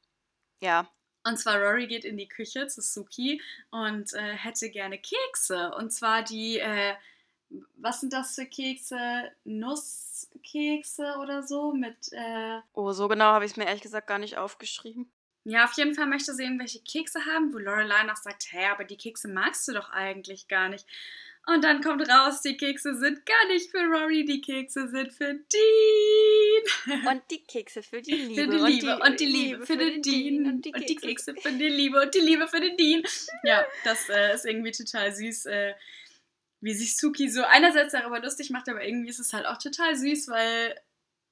ja. 0.61 0.89
Und 1.25 1.37
zwar 1.37 1.59
Rory 1.59 1.87
geht 1.87 2.05
in 2.05 2.17
die 2.17 2.29
Küche 2.29 2.67
zu 2.67 2.81
Suki 2.81 3.41
und 3.71 4.13
äh, 4.13 4.33
hätte 4.35 4.69
gerne 4.69 4.97
Kekse. 4.97 5.71
Und 5.75 5.91
zwar 5.91 6.23
die 6.23 6.59
äh, 6.59 6.93
was 7.77 8.01
sind 8.01 8.13
das 8.13 8.35
für 8.35 8.45
Kekse? 8.45 9.31
Nusskekse 9.43 11.15
oder 11.21 11.43
so 11.43 11.73
mit. 11.73 12.11
Äh, 12.11 12.59
oh, 12.73 12.91
so 12.91 13.07
genau 13.07 13.25
habe 13.25 13.45
ich 13.45 13.51
es 13.51 13.57
mir 13.57 13.65
ehrlich 13.65 13.81
gesagt 13.81 14.07
gar 14.07 14.19
nicht 14.19 14.37
aufgeschrieben. 14.37 15.11
Ja, 15.43 15.65
auf 15.65 15.73
jeden 15.73 15.95
Fall 15.95 16.07
möchte 16.07 16.33
sie 16.33 16.43
irgendwelche 16.43 16.81
Kekse 16.81 17.25
haben, 17.25 17.53
wo 17.53 17.57
Lorelei 17.57 18.03
noch 18.03 18.17
sagt, 18.17 18.51
hä, 18.51 18.65
aber 18.71 18.83
die 18.83 18.97
Kekse 18.97 19.27
magst 19.27 19.67
du 19.67 19.73
doch 19.73 19.89
eigentlich 19.89 20.47
gar 20.47 20.69
nicht. 20.69 20.85
Und 21.47 21.63
dann 21.63 21.81
kommt 21.81 22.07
raus, 22.07 22.41
die 22.41 22.57
Kekse 22.57 22.95
sind 22.95 23.25
gar 23.25 23.47
nicht 23.47 23.71
für 23.71 23.79
Rory, 23.79 24.23
die 24.23 24.41
Kekse 24.41 24.87
sind 24.87 25.11
für 25.11 25.33
Dean. 25.33 27.07
Und 27.07 27.23
die 27.31 27.43
Kekse 27.43 27.81
für 27.81 28.01
die 28.01 28.11
Liebe. 28.11 28.41
Für 28.41 28.47
die 28.47 28.57
Liebe 28.57 28.99
und 28.99 29.01
die, 29.01 29.09
und 29.09 29.19
die 29.19 29.25
Liebe, 29.25 29.65
für, 29.65 29.73
für 29.73 29.77
den 29.77 30.01
Dean. 30.01 30.45
Und 30.45 30.65
die, 30.65 30.73
und 30.73 30.89
die, 30.89 30.95
Kekse 30.95 31.33
für 31.35 31.51
die 31.51 31.69
Liebe 31.69 32.01
und 32.01 32.13
die 32.13 32.19
Liebe 32.19 32.47
für 32.47 32.59
den 32.59 32.77
Dean. 32.77 33.03
Ja, 33.43 33.65
das 33.83 34.09
äh, 34.09 34.35
ist 34.35 34.45
irgendwie 34.45 34.71
total 34.71 35.11
süß, 35.11 35.45
äh, 35.47 35.73
wie 36.61 36.73
sich 36.73 36.97
Suki 36.97 37.29
so 37.29 37.43
einerseits 37.43 37.93
darüber 37.93 38.19
lustig 38.19 38.49
macht, 38.49 38.69
aber 38.69 38.83
irgendwie 38.83 39.09
ist 39.09 39.19
es 39.19 39.33
halt 39.33 39.45
auch 39.45 39.57
total 39.57 39.95
süß, 39.95 40.27
weil 40.27 40.75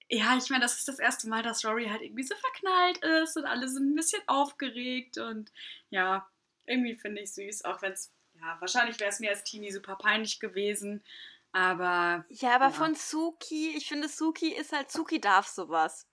ja, 0.10 0.38
ich 0.38 0.50
meine, 0.50 0.64
das 0.64 0.78
ist 0.78 0.88
das 0.88 1.00
erste 1.00 1.28
Mal, 1.28 1.44
dass 1.44 1.66
Rory 1.66 1.88
halt 1.88 2.02
irgendwie 2.02 2.24
so 2.24 2.36
verknallt 2.36 2.98
ist 3.24 3.38
und 3.38 3.46
alle 3.46 3.68
sind 3.68 3.92
ein 3.92 3.96
bisschen 3.96 4.22
aufgeregt 4.28 5.18
und 5.18 5.52
ja, 5.90 6.30
irgendwie 6.66 6.96
finde 6.96 7.22
ich 7.22 7.34
süß, 7.34 7.66
auch 7.66 7.82
wenn 7.82 7.94
es, 7.94 8.14
ja, 8.40 8.58
wahrscheinlich 8.60 9.00
wäre 9.00 9.10
es 9.10 9.20
mir 9.20 9.32
als 9.32 9.44
Teenie 9.44 9.72
super 9.72 9.96
peinlich 9.96 10.40
gewesen, 10.40 11.04
aber. 11.52 12.26
Ja, 12.30 12.56
aber 12.56 12.66
ja. 12.66 12.72
von 12.72 12.96
Suki, 12.96 13.76
ich 13.76 13.88
finde, 13.88 14.08
Suki 14.08 14.54
ist 14.54 14.72
halt, 14.72 14.92
Suki 14.92 15.20
darf 15.20 15.48
sowas. 15.48 16.08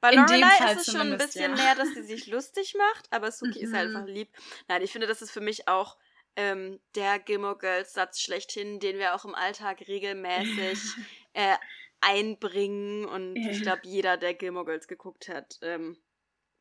Bei 0.00 0.12
Lorelei 0.14 0.72
ist 0.72 0.88
es 0.88 0.92
schon 0.94 1.12
ein 1.12 1.18
bisschen 1.18 1.56
ja. 1.56 1.62
mehr, 1.62 1.74
dass 1.74 1.92
sie 1.92 2.02
sich 2.02 2.26
lustig 2.28 2.74
macht, 2.76 3.12
aber 3.12 3.30
Suki 3.30 3.58
mhm. 3.58 3.64
ist 3.64 3.74
halt 3.74 3.88
einfach 3.88 4.06
lieb. 4.06 4.30
Nein, 4.68 4.82
ich 4.82 4.92
finde, 4.92 5.06
das 5.06 5.20
ist 5.20 5.30
für 5.30 5.42
mich 5.42 5.68
auch 5.68 5.98
ähm, 6.36 6.80
der 6.94 7.18
Gilmore 7.18 7.58
Girls 7.58 7.92
Satz 7.92 8.20
schlechthin, 8.20 8.80
den 8.80 8.98
wir 8.98 9.14
auch 9.14 9.26
im 9.26 9.34
Alltag 9.34 9.80
regelmäßig 9.86 10.78
äh, 11.34 11.56
einbringen. 12.00 13.04
Und 13.04 13.36
ja. 13.36 13.50
ich 13.50 13.62
glaube, 13.62 13.82
jeder, 13.84 14.16
der 14.16 14.34
Gilmore 14.34 14.66
Girls 14.66 14.88
geguckt 14.88 15.28
hat, 15.28 15.58
ähm, 15.62 15.96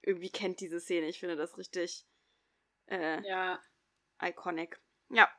irgendwie 0.02 0.30
kennt 0.30 0.60
diese 0.60 0.80
Szene. 0.80 1.08
Ich 1.08 1.20
finde 1.20 1.36
das 1.36 1.58
richtig 1.58 2.06
äh, 2.88 3.26
ja. 3.28 3.60
iconic. 4.22 4.80
Ja. 5.10 5.30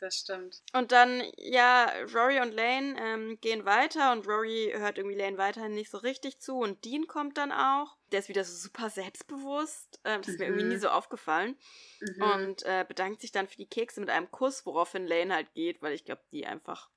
Das 0.00 0.16
stimmt. 0.16 0.62
Und 0.72 0.92
dann, 0.92 1.22
ja, 1.36 1.92
Rory 2.14 2.40
und 2.40 2.52
Lane 2.52 2.96
ähm, 2.98 3.38
gehen 3.42 3.66
weiter 3.66 4.12
und 4.12 4.26
Rory 4.26 4.72
hört 4.74 4.96
irgendwie 4.96 5.16
Lane 5.16 5.36
weiterhin 5.36 5.74
nicht 5.74 5.90
so 5.90 5.98
richtig 5.98 6.40
zu 6.40 6.56
und 6.56 6.86
Dean 6.86 7.06
kommt 7.06 7.36
dann 7.36 7.52
auch. 7.52 7.98
Der 8.10 8.20
ist 8.20 8.30
wieder 8.30 8.44
so 8.44 8.56
super 8.56 8.88
selbstbewusst. 8.88 10.00
Ähm, 10.04 10.22
das 10.22 10.28
ist 10.28 10.38
mhm. 10.38 10.40
mir 10.40 10.46
irgendwie 10.46 10.68
nie 10.68 10.76
mhm. 10.76 10.80
so 10.80 10.88
aufgefallen. 10.88 11.58
Mhm. 12.00 12.22
Und 12.22 12.62
äh, 12.62 12.86
bedankt 12.88 13.20
sich 13.20 13.30
dann 13.30 13.46
für 13.46 13.58
die 13.58 13.68
Kekse 13.68 14.00
mit 14.00 14.08
einem 14.08 14.30
Kuss, 14.30 14.64
woraufhin 14.64 15.06
Lane 15.06 15.34
halt 15.34 15.52
geht, 15.52 15.82
weil 15.82 15.92
ich 15.92 16.06
glaube, 16.06 16.22
die 16.32 16.46
einfach 16.46 16.88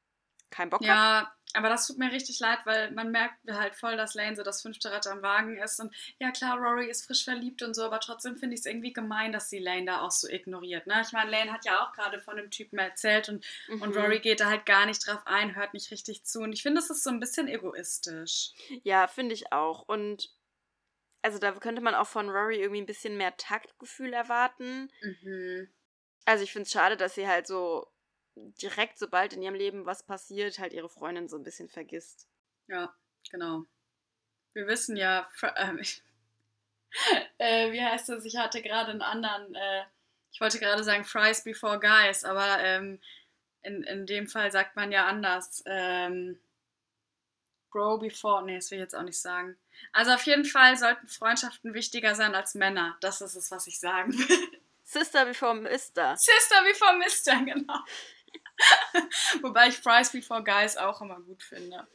keinen 0.49 0.69
Bock 0.69 0.81
ja, 0.81 0.93
hat. 0.93 1.25
Ja, 1.25 1.35
aber 1.53 1.69
das 1.69 1.87
tut 1.87 1.97
mir 1.97 2.11
richtig 2.11 2.39
leid, 2.39 2.59
weil 2.65 2.91
man 2.91 3.11
merkt 3.11 3.37
halt 3.49 3.75
voll, 3.75 3.95
dass 3.95 4.15
Lane 4.15 4.35
so 4.35 4.43
das 4.43 4.61
fünfte 4.63 4.91
Rad 4.91 5.05
am 5.07 5.21
Wagen 5.21 5.57
ist. 5.57 5.79
Und 5.79 5.93
ja, 6.19 6.31
klar, 6.31 6.57
Rory 6.57 6.89
ist 6.89 7.05
frisch 7.05 7.23
verliebt 7.23 7.61
und 7.61 7.75
so, 7.75 7.83
aber 7.83 7.99
trotzdem 7.99 8.37
finde 8.37 8.55
ich 8.55 8.61
es 8.61 8.65
irgendwie 8.65 8.91
gemein, 8.91 9.31
dass 9.31 9.49
sie 9.49 9.59
Lane 9.59 9.85
da 9.85 10.01
auch 10.01 10.11
so 10.11 10.27
ignoriert. 10.27 10.87
Ne? 10.87 11.01
Ich 11.05 11.11
meine, 11.11 11.29
Lane 11.29 11.53
hat 11.53 11.65
ja 11.65 11.83
auch 11.83 11.93
gerade 11.93 12.19
von 12.21 12.37
dem 12.37 12.49
Typen 12.49 12.79
erzählt 12.79 13.29
und, 13.29 13.45
mhm. 13.67 13.81
und 13.83 13.95
Rory 13.95 14.19
geht 14.19 14.39
da 14.39 14.49
halt 14.49 14.65
gar 14.65 14.85
nicht 14.85 15.07
drauf 15.07 15.21
ein, 15.25 15.55
hört 15.55 15.73
nicht 15.73 15.91
richtig 15.91 16.23
zu. 16.23 16.39
Und 16.39 16.53
ich 16.53 16.63
finde, 16.63 16.81
das 16.81 16.89
ist 16.89 17.03
so 17.03 17.11
ein 17.11 17.19
bisschen 17.19 17.47
egoistisch. 17.47 18.51
Ja, 18.83 19.07
finde 19.07 19.35
ich 19.35 19.51
auch. 19.51 19.83
Und 19.87 20.31
also 21.21 21.37
da 21.37 21.51
könnte 21.53 21.81
man 21.81 21.95
auch 21.95 22.07
von 22.07 22.29
Rory 22.29 22.57
irgendwie 22.57 22.81
ein 22.81 22.87
bisschen 22.87 23.15
mehr 23.15 23.37
Taktgefühl 23.37 24.11
erwarten. 24.11 24.91
Mhm. 25.01 25.69
Also 26.25 26.43
ich 26.43 26.51
finde 26.51 26.65
es 26.65 26.71
schade, 26.71 26.97
dass 26.97 27.15
sie 27.15 27.27
halt 27.27 27.47
so 27.47 27.92
direkt, 28.35 28.97
sobald 28.97 29.33
in 29.33 29.41
ihrem 29.41 29.55
Leben 29.55 29.85
was 29.85 30.03
passiert, 30.03 30.59
halt 30.59 30.73
ihre 30.73 30.89
Freundin 30.89 31.27
so 31.27 31.37
ein 31.37 31.43
bisschen 31.43 31.69
vergisst. 31.69 32.27
Ja, 32.67 32.93
genau. 33.31 33.65
Wir 34.53 34.67
wissen 34.67 34.97
ja, 34.97 35.29
äh, 35.41 35.83
äh, 37.37 37.71
wie 37.71 37.81
heißt 37.81 38.09
das? 38.09 38.25
Ich 38.25 38.37
hatte 38.37 38.61
gerade 38.61 38.91
einen 38.91 39.01
anderen, 39.01 39.55
äh, 39.55 39.83
ich 40.31 40.41
wollte 40.41 40.59
gerade 40.59 40.83
sagen 40.83 41.05
Fries 41.05 41.43
before 41.43 41.79
Guys, 41.79 42.23
aber 42.23 42.59
ähm, 42.59 42.99
in, 43.61 43.83
in 43.83 44.05
dem 44.05 44.27
Fall 44.27 44.51
sagt 44.51 44.75
man 44.75 44.91
ja 44.91 45.05
anders. 45.07 45.63
Ähm, 45.65 46.39
Bro 47.71 47.97
before, 47.97 48.45
nee, 48.45 48.55
das 48.55 48.69
will 48.69 48.77
ich 48.77 48.83
jetzt 48.83 48.95
auch 48.95 49.03
nicht 49.03 49.19
sagen. 49.19 49.57
Also 49.93 50.11
auf 50.11 50.23
jeden 50.27 50.45
Fall 50.45 50.77
sollten 50.77 51.07
Freundschaften 51.07 51.73
wichtiger 51.73 52.13
sein 52.13 52.35
als 52.35 52.53
Männer. 52.53 52.97
Das 53.01 53.19
ist 53.21 53.35
es, 53.35 53.49
was 53.49 53.65
ich 53.65 53.79
sagen 53.79 54.13
will. 54.13 54.61
Sister 54.83 55.25
before 55.25 55.55
Mister. 55.55 56.15
Sister 56.15 56.63
before 56.63 56.97
Mister, 56.97 57.35
genau. 57.45 57.79
Wobei 59.41 59.67
ich 59.67 59.77
Fries 59.77 60.11
Before 60.11 60.43
Guys 60.43 60.77
auch 60.77 61.01
immer 61.01 61.19
gut 61.19 61.43
finde. 61.43 61.87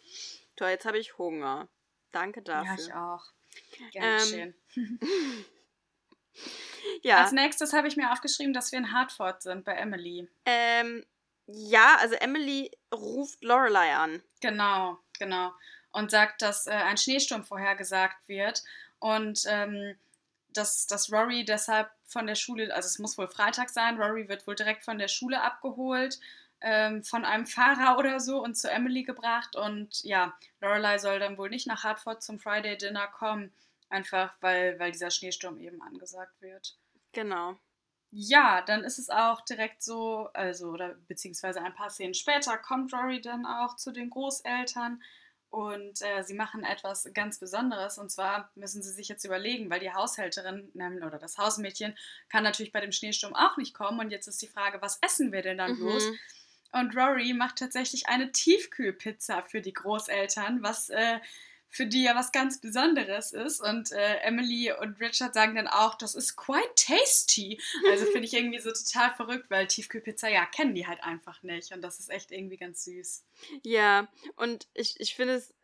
Toll, 0.56 0.70
jetzt 0.70 0.86
habe 0.86 0.98
ich 0.98 1.18
Hunger. 1.18 1.68
Danke 2.12 2.42
dafür. 2.42 2.74
Ja, 2.74 2.74
ich 2.74 2.94
auch. 2.94 3.24
Gerne 3.92 4.54
ähm, 4.76 5.44
ja. 7.02 7.22
Als 7.22 7.32
nächstes 7.32 7.72
habe 7.72 7.88
ich 7.88 7.96
mir 7.96 8.12
aufgeschrieben, 8.12 8.52
dass 8.52 8.72
wir 8.72 8.78
in 8.78 8.92
Hartford 8.92 9.42
sind 9.42 9.64
bei 9.64 9.74
Emily. 9.74 10.28
Ähm, 10.44 11.04
ja, 11.46 11.96
also 11.98 12.14
Emily 12.16 12.70
ruft 12.92 13.42
Lorelei 13.42 13.94
an. 13.94 14.22
Genau, 14.40 14.98
genau. 15.18 15.52
Und 15.92 16.10
sagt, 16.10 16.42
dass 16.42 16.66
äh, 16.66 16.72
ein 16.72 16.96
Schneesturm 16.98 17.44
vorhergesagt 17.44 18.28
wird. 18.28 18.62
Und 18.98 19.44
ähm, 19.46 19.96
dass, 20.50 20.86
dass 20.86 21.12
Rory 21.12 21.44
deshalb 21.44 21.90
von 22.06 22.26
der 22.26 22.34
Schule, 22.34 22.74
also 22.74 22.86
es 22.86 22.98
muss 22.98 23.16
wohl 23.16 23.28
Freitag 23.28 23.70
sein, 23.70 24.00
Rory 24.00 24.28
wird 24.28 24.46
wohl 24.46 24.54
direkt 24.54 24.84
von 24.84 24.98
der 24.98 25.08
Schule 25.08 25.40
abgeholt 25.40 26.18
ähm, 26.60 27.04
von 27.04 27.24
einem 27.24 27.46
Fahrer 27.46 27.98
oder 27.98 28.20
so 28.20 28.42
und 28.42 28.56
zu 28.56 28.70
Emily 28.70 29.02
gebracht. 29.02 29.56
Und 29.56 30.02
ja, 30.02 30.36
Lorelei 30.60 30.98
soll 30.98 31.18
dann 31.18 31.38
wohl 31.38 31.50
nicht 31.50 31.66
nach 31.66 31.84
Hartford 31.84 32.22
zum 32.22 32.38
Friday 32.38 32.76
Dinner 32.76 33.06
kommen, 33.08 33.52
einfach 33.88 34.34
weil, 34.40 34.78
weil 34.78 34.92
dieser 34.92 35.10
Schneesturm 35.10 35.58
eben 35.58 35.80
angesagt 35.82 36.40
wird. 36.40 36.76
Genau. 37.12 37.56
Ja, 38.10 38.62
dann 38.62 38.84
ist 38.84 38.98
es 38.98 39.10
auch 39.10 39.42
direkt 39.42 39.82
so, 39.82 40.30
also, 40.32 40.70
oder 40.70 40.94
beziehungsweise 41.08 41.60
ein 41.60 41.74
paar 41.74 41.90
Szenen 41.90 42.14
später 42.14 42.56
kommt 42.56 42.92
Rory 42.94 43.20
dann 43.20 43.44
auch 43.44 43.76
zu 43.76 43.92
den 43.92 44.08
Großeltern 44.08 45.02
und 45.50 46.02
äh, 46.02 46.22
sie 46.22 46.34
machen 46.34 46.62
etwas 46.62 47.08
ganz 47.14 47.38
Besonderes. 47.38 47.98
Und 47.98 48.10
zwar 48.10 48.50
müssen 48.54 48.82
sie 48.82 48.92
sich 48.92 49.08
jetzt 49.08 49.24
überlegen, 49.24 49.70
weil 49.70 49.80
die 49.80 49.92
Haushälterin 49.92 50.70
oder 51.06 51.18
das 51.18 51.38
Hausmädchen 51.38 51.96
kann 52.28 52.44
natürlich 52.44 52.72
bei 52.72 52.80
dem 52.80 52.92
Schneesturm 52.92 53.34
auch 53.34 53.56
nicht 53.56 53.74
kommen. 53.74 53.98
Und 53.98 54.10
jetzt 54.10 54.26
ist 54.26 54.42
die 54.42 54.48
Frage, 54.48 54.82
was 54.82 54.98
essen 55.00 55.32
wir 55.32 55.42
denn 55.42 55.58
dann 55.58 55.72
mhm. 55.72 55.78
bloß? 55.78 56.04
Und 56.72 56.96
Rory 56.96 57.32
macht 57.32 57.56
tatsächlich 57.56 58.08
eine 58.08 58.32
Tiefkühlpizza 58.32 59.42
für 59.42 59.60
die 59.60 59.72
Großeltern, 59.72 60.62
was 60.62 60.90
äh, 60.90 61.18
für 61.70 61.86
die 61.86 62.02
ja 62.02 62.14
was 62.14 62.32
ganz 62.32 62.60
Besonderes 62.60 63.32
ist. 63.32 63.60
Und 63.60 63.92
äh, 63.92 64.16
Emily 64.20 64.72
und 64.72 65.00
Richard 65.00 65.34
sagen 65.34 65.54
dann 65.54 65.68
auch, 65.68 65.94
das 65.96 66.14
ist 66.14 66.36
quite 66.36 66.74
tasty. 66.76 67.60
Also 67.90 68.06
finde 68.06 68.24
ich 68.26 68.34
irgendwie 68.34 68.58
so 68.58 68.70
total 68.72 69.14
verrückt, 69.14 69.50
weil 69.50 69.66
Tiefkühlpizza, 69.66 70.28
ja, 70.28 70.46
kennen 70.46 70.74
die 70.74 70.86
halt 70.86 71.02
einfach 71.02 71.42
nicht. 71.42 71.72
Und 71.72 71.82
das 71.82 71.98
ist 71.98 72.10
echt 72.10 72.32
irgendwie 72.32 72.56
ganz 72.56 72.84
süß. 72.84 73.24
Ja, 73.62 74.08
und 74.36 74.66
ich, 74.74 74.98
ich 74.98 75.14
finde 75.14 75.34
es 75.34 75.54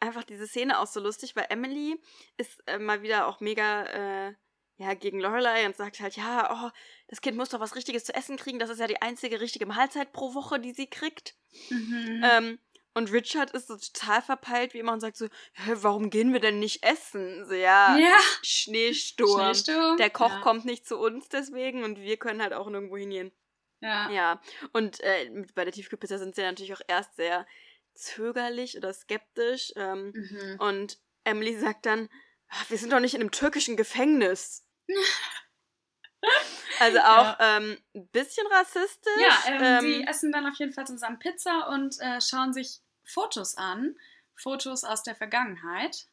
einfach 0.00 0.24
diese 0.24 0.46
Szene 0.46 0.78
auch 0.78 0.86
so 0.86 1.00
lustig, 1.00 1.36
weil 1.36 1.46
Emily 1.48 2.00
ist 2.36 2.62
äh, 2.66 2.78
mal 2.78 3.02
wieder 3.02 3.26
auch 3.26 3.40
mega 3.40 4.28
äh, 4.28 4.34
ja, 4.82 4.94
gegen 4.94 5.20
Lorelei 5.20 5.66
und 5.66 5.76
sagt 5.76 6.00
halt, 6.00 6.16
ja, 6.16 6.66
oh, 6.66 6.70
das 7.08 7.20
Kind 7.20 7.36
muss 7.36 7.50
doch 7.50 7.60
was 7.60 7.76
Richtiges 7.76 8.04
zu 8.04 8.14
essen 8.14 8.36
kriegen. 8.36 8.58
Das 8.58 8.70
ist 8.70 8.80
ja 8.80 8.86
die 8.86 9.00
einzige 9.00 9.40
richtige 9.40 9.66
Mahlzeit 9.66 10.12
pro 10.12 10.34
Woche, 10.34 10.60
die 10.60 10.72
sie 10.72 10.86
kriegt. 10.86 11.34
Mhm. 11.70 12.22
Ähm, 12.24 12.58
und 12.94 13.10
Richard 13.10 13.52
ist 13.52 13.68
so 13.68 13.76
total 13.76 14.20
verpeilt 14.20 14.74
wie 14.74 14.78
immer 14.78 14.92
und 14.92 15.00
sagt 15.00 15.16
so, 15.16 15.28
warum 15.66 16.10
gehen 16.10 16.32
wir 16.32 16.40
denn 16.40 16.58
nicht 16.58 16.84
essen? 16.84 17.46
So, 17.46 17.54
ja, 17.54 17.96
ja. 17.96 18.18
Schneesturm. 18.42 19.40
Schneesturm. 19.40 19.96
Der 19.96 20.10
Koch 20.10 20.30
ja. 20.30 20.40
kommt 20.40 20.64
nicht 20.64 20.86
zu 20.86 20.98
uns 20.98 21.28
deswegen 21.28 21.84
und 21.84 21.98
wir 21.98 22.18
können 22.18 22.42
halt 22.42 22.52
auch 22.52 22.68
nirgendwo 22.68 22.96
hingehen. 22.96 23.32
Ja. 23.80 24.10
Ja. 24.10 24.42
Und 24.72 25.00
äh, 25.00 25.44
bei 25.54 25.64
der 25.64 25.72
Tiefkühlpizza 25.72 26.18
sind 26.18 26.34
sie 26.34 26.42
natürlich 26.42 26.74
auch 26.74 26.82
erst 26.86 27.16
sehr 27.16 27.46
zögerlich 27.94 28.76
oder 28.76 28.92
skeptisch. 28.92 29.72
Ähm, 29.76 30.12
mhm. 30.14 30.56
Und 30.58 30.98
Emily 31.24 31.58
sagt 31.58 31.86
dann, 31.86 32.08
ah, 32.48 32.64
wir 32.68 32.78
sind 32.78 32.92
doch 32.92 33.00
nicht 33.00 33.14
in 33.14 33.20
einem 33.20 33.30
türkischen 33.30 33.76
Gefängnis. 33.76 34.66
Also 36.78 36.98
auch 36.98 37.38
ja. 37.38 37.56
ähm, 37.58 37.78
ein 37.94 38.08
bisschen 38.08 38.46
rassistisch. 38.46 39.12
Ja, 39.20 39.52
ähm, 39.52 39.62
ähm, 39.62 39.84
die 39.84 40.06
essen 40.06 40.32
dann 40.32 40.46
auf 40.46 40.56
jeden 40.56 40.72
Fall 40.72 40.86
zusammen 40.86 41.18
Pizza 41.18 41.68
und 41.68 42.00
äh, 42.00 42.20
schauen 42.20 42.52
sich 42.52 42.80
Fotos 43.04 43.56
an. 43.56 43.96
Fotos 44.34 44.84
aus 44.84 45.02
der 45.02 45.14
Vergangenheit. 45.14 46.06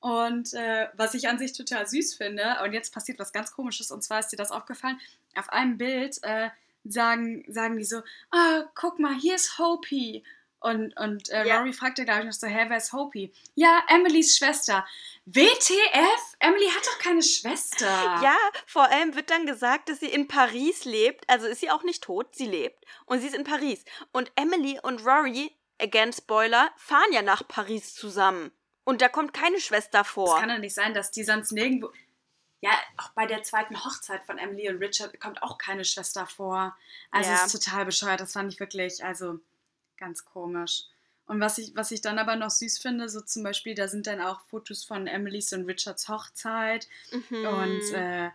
Und 0.00 0.52
äh, 0.54 0.88
was 0.94 1.14
ich 1.14 1.28
an 1.28 1.38
sich 1.38 1.52
total 1.52 1.86
süß 1.86 2.16
finde, 2.16 2.58
und 2.64 2.72
jetzt 2.72 2.92
passiert 2.92 3.18
was 3.18 3.32
ganz 3.32 3.52
komisches, 3.52 3.90
und 3.90 4.02
zwar 4.02 4.18
ist 4.18 4.28
dir 4.28 4.36
das 4.36 4.50
aufgefallen, 4.50 5.00
auf 5.36 5.48
einem 5.48 5.78
Bild 5.78 6.18
äh, 6.22 6.50
sagen, 6.84 7.44
sagen 7.48 7.78
die 7.78 7.84
so, 7.84 8.02
ah, 8.32 8.64
guck 8.74 8.98
mal, 8.98 9.14
hier 9.14 9.36
ist 9.36 9.58
Hopi. 9.58 10.24
Und, 10.62 10.96
und 10.96 11.28
äh, 11.30 11.46
Ja. 11.46 11.58
Rory 11.58 11.72
fragt 11.72 11.98
ja, 11.98 12.04
glaube 12.04 12.20
ich, 12.20 12.26
noch 12.26 12.32
so, 12.32 12.46
hä, 12.46 12.66
wer 12.68 12.76
ist 12.76 12.92
Hopi? 12.92 13.32
Ja, 13.54 13.82
Emilys 13.88 14.36
Schwester. 14.36 14.86
WTF? 15.24 16.36
Emily 16.40 16.68
hat 16.68 16.86
doch 16.86 16.98
keine 16.98 17.22
Schwester. 17.22 17.86
Ja, 18.22 18.36
vor 18.66 18.84
allem 18.90 19.14
wird 19.14 19.30
dann 19.30 19.46
gesagt, 19.46 19.88
dass 19.88 20.00
sie 20.00 20.06
in 20.08 20.28
Paris 20.28 20.84
lebt. 20.84 21.28
Also 21.28 21.46
ist 21.46 21.60
sie 21.60 21.70
auch 21.70 21.82
nicht 21.82 22.04
tot, 22.04 22.34
sie 22.34 22.46
lebt. 22.46 22.84
Und 23.06 23.20
sie 23.20 23.26
ist 23.28 23.34
in 23.34 23.44
Paris. 23.44 23.84
Und 24.12 24.30
Emily 24.36 24.78
und 24.82 25.04
Rory, 25.04 25.52
again 25.80 26.12
Spoiler, 26.12 26.70
fahren 26.76 27.12
ja 27.12 27.22
nach 27.22 27.46
Paris 27.46 27.94
zusammen. 27.94 28.52
Und 28.84 29.00
da 29.02 29.08
kommt 29.08 29.32
keine 29.34 29.60
Schwester 29.60 30.00
Es 30.02 30.08
vor. 30.08 30.38
kann 30.38 30.48
doch 30.48 30.58
nicht 30.58 30.74
sein, 30.74 30.94
dass 30.94 31.10
die 31.10 31.24
sonst 31.24 31.52
nirgendwo. 31.52 31.90
Ja, 32.60 32.70
auch 32.98 33.10
bei 33.10 33.26
der 33.26 33.42
zweiten 33.42 33.84
Hochzeit 33.84 34.24
von 34.24 34.38
Emily 34.38 34.68
und 34.68 34.78
Richard 34.78 35.18
kommt 35.20 35.42
auch 35.42 35.58
keine 35.58 35.84
Schwester 35.84 36.26
vor. 36.26 36.76
Also 37.10 37.30
Ja. 37.30 37.36
es 37.44 37.52
ist 37.54 37.64
total 37.64 37.84
bescheuert. 37.84 38.20
Das 38.20 38.32
fand 38.32 38.52
ich 38.52 38.60
wirklich, 38.60 39.04
also 39.04 39.40
ganz 39.96 40.24
komisch. 40.24 40.84
Und 41.26 41.40
was 41.40 41.58
ich, 41.58 41.74
was 41.74 41.90
ich 41.90 42.00
dann 42.00 42.18
aber 42.18 42.36
noch 42.36 42.50
süß 42.50 42.78
finde, 42.78 43.08
so 43.08 43.20
zum 43.20 43.42
Beispiel, 43.42 43.74
da 43.74 43.88
sind 43.88 44.06
dann 44.06 44.20
auch 44.20 44.40
Fotos 44.48 44.84
von 44.84 45.06
Emilys 45.06 45.52
und 45.52 45.66
Richards 45.66 46.08
Hochzeit. 46.08 46.88
Mhm. 47.10 47.46
Und 47.46 47.92
äh, 47.94 48.30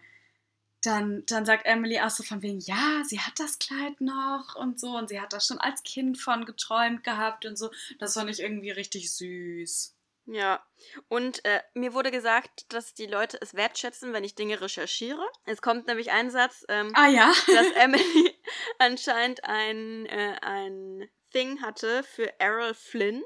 dann, 0.82 1.24
dann 1.26 1.46
sagt 1.46 1.66
Emily 1.66 2.00
auch 2.00 2.10
so 2.10 2.24
von 2.24 2.42
wegen, 2.42 2.60
ja, 2.60 3.04
sie 3.06 3.20
hat 3.20 3.40
das 3.40 3.60
Kleid 3.60 4.00
noch 4.00 4.56
und 4.56 4.80
so. 4.80 4.96
Und 4.96 5.10
sie 5.10 5.20
hat 5.20 5.34
da 5.34 5.40
schon 5.40 5.60
als 5.60 5.84
Kind 5.84 6.18
von 6.18 6.46
geträumt 6.46 7.04
gehabt 7.04 7.46
und 7.46 7.58
so. 7.58 7.70
Das 8.00 8.14
fand 8.14 8.30
ich 8.30 8.40
irgendwie 8.40 8.72
richtig 8.72 9.12
süß. 9.14 9.94
Ja, 10.30 10.62
und 11.08 11.44
äh, 11.46 11.62
mir 11.74 11.94
wurde 11.94 12.12
gesagt, 12.12 12.74
dass 12.74 12.94
die 12.94 13.06
Leute 13.06 13.38
es 13.42 13.54
wertschätzen, 13.54 14.12
wenn 14.12 14.26
ich 14.26 14.36
Dinge 14.36 14.60
recherchiere. 14.60 15.26
Es 15.46 15.62
kommt 15.62 15.88
nämlich 15.88 16.12
ein 16.12 16.30
Satz, 16.30 16.66
ähm, 16.68 16.92
Ah 16.96 17.08
ja. 17.08 17.32
dass 17.48 17.68
Emily 17.76 18.36
anscheinend 18.80 19.46
ein, 19.46 20.06
äh, 20.08 20.36
ein 20.42 21.10
Thing 21.32 21.62
hatte 21.62 22.04
für 22.04 22.40
Errol 22.40 22.74
Flynn. 22.74 23.24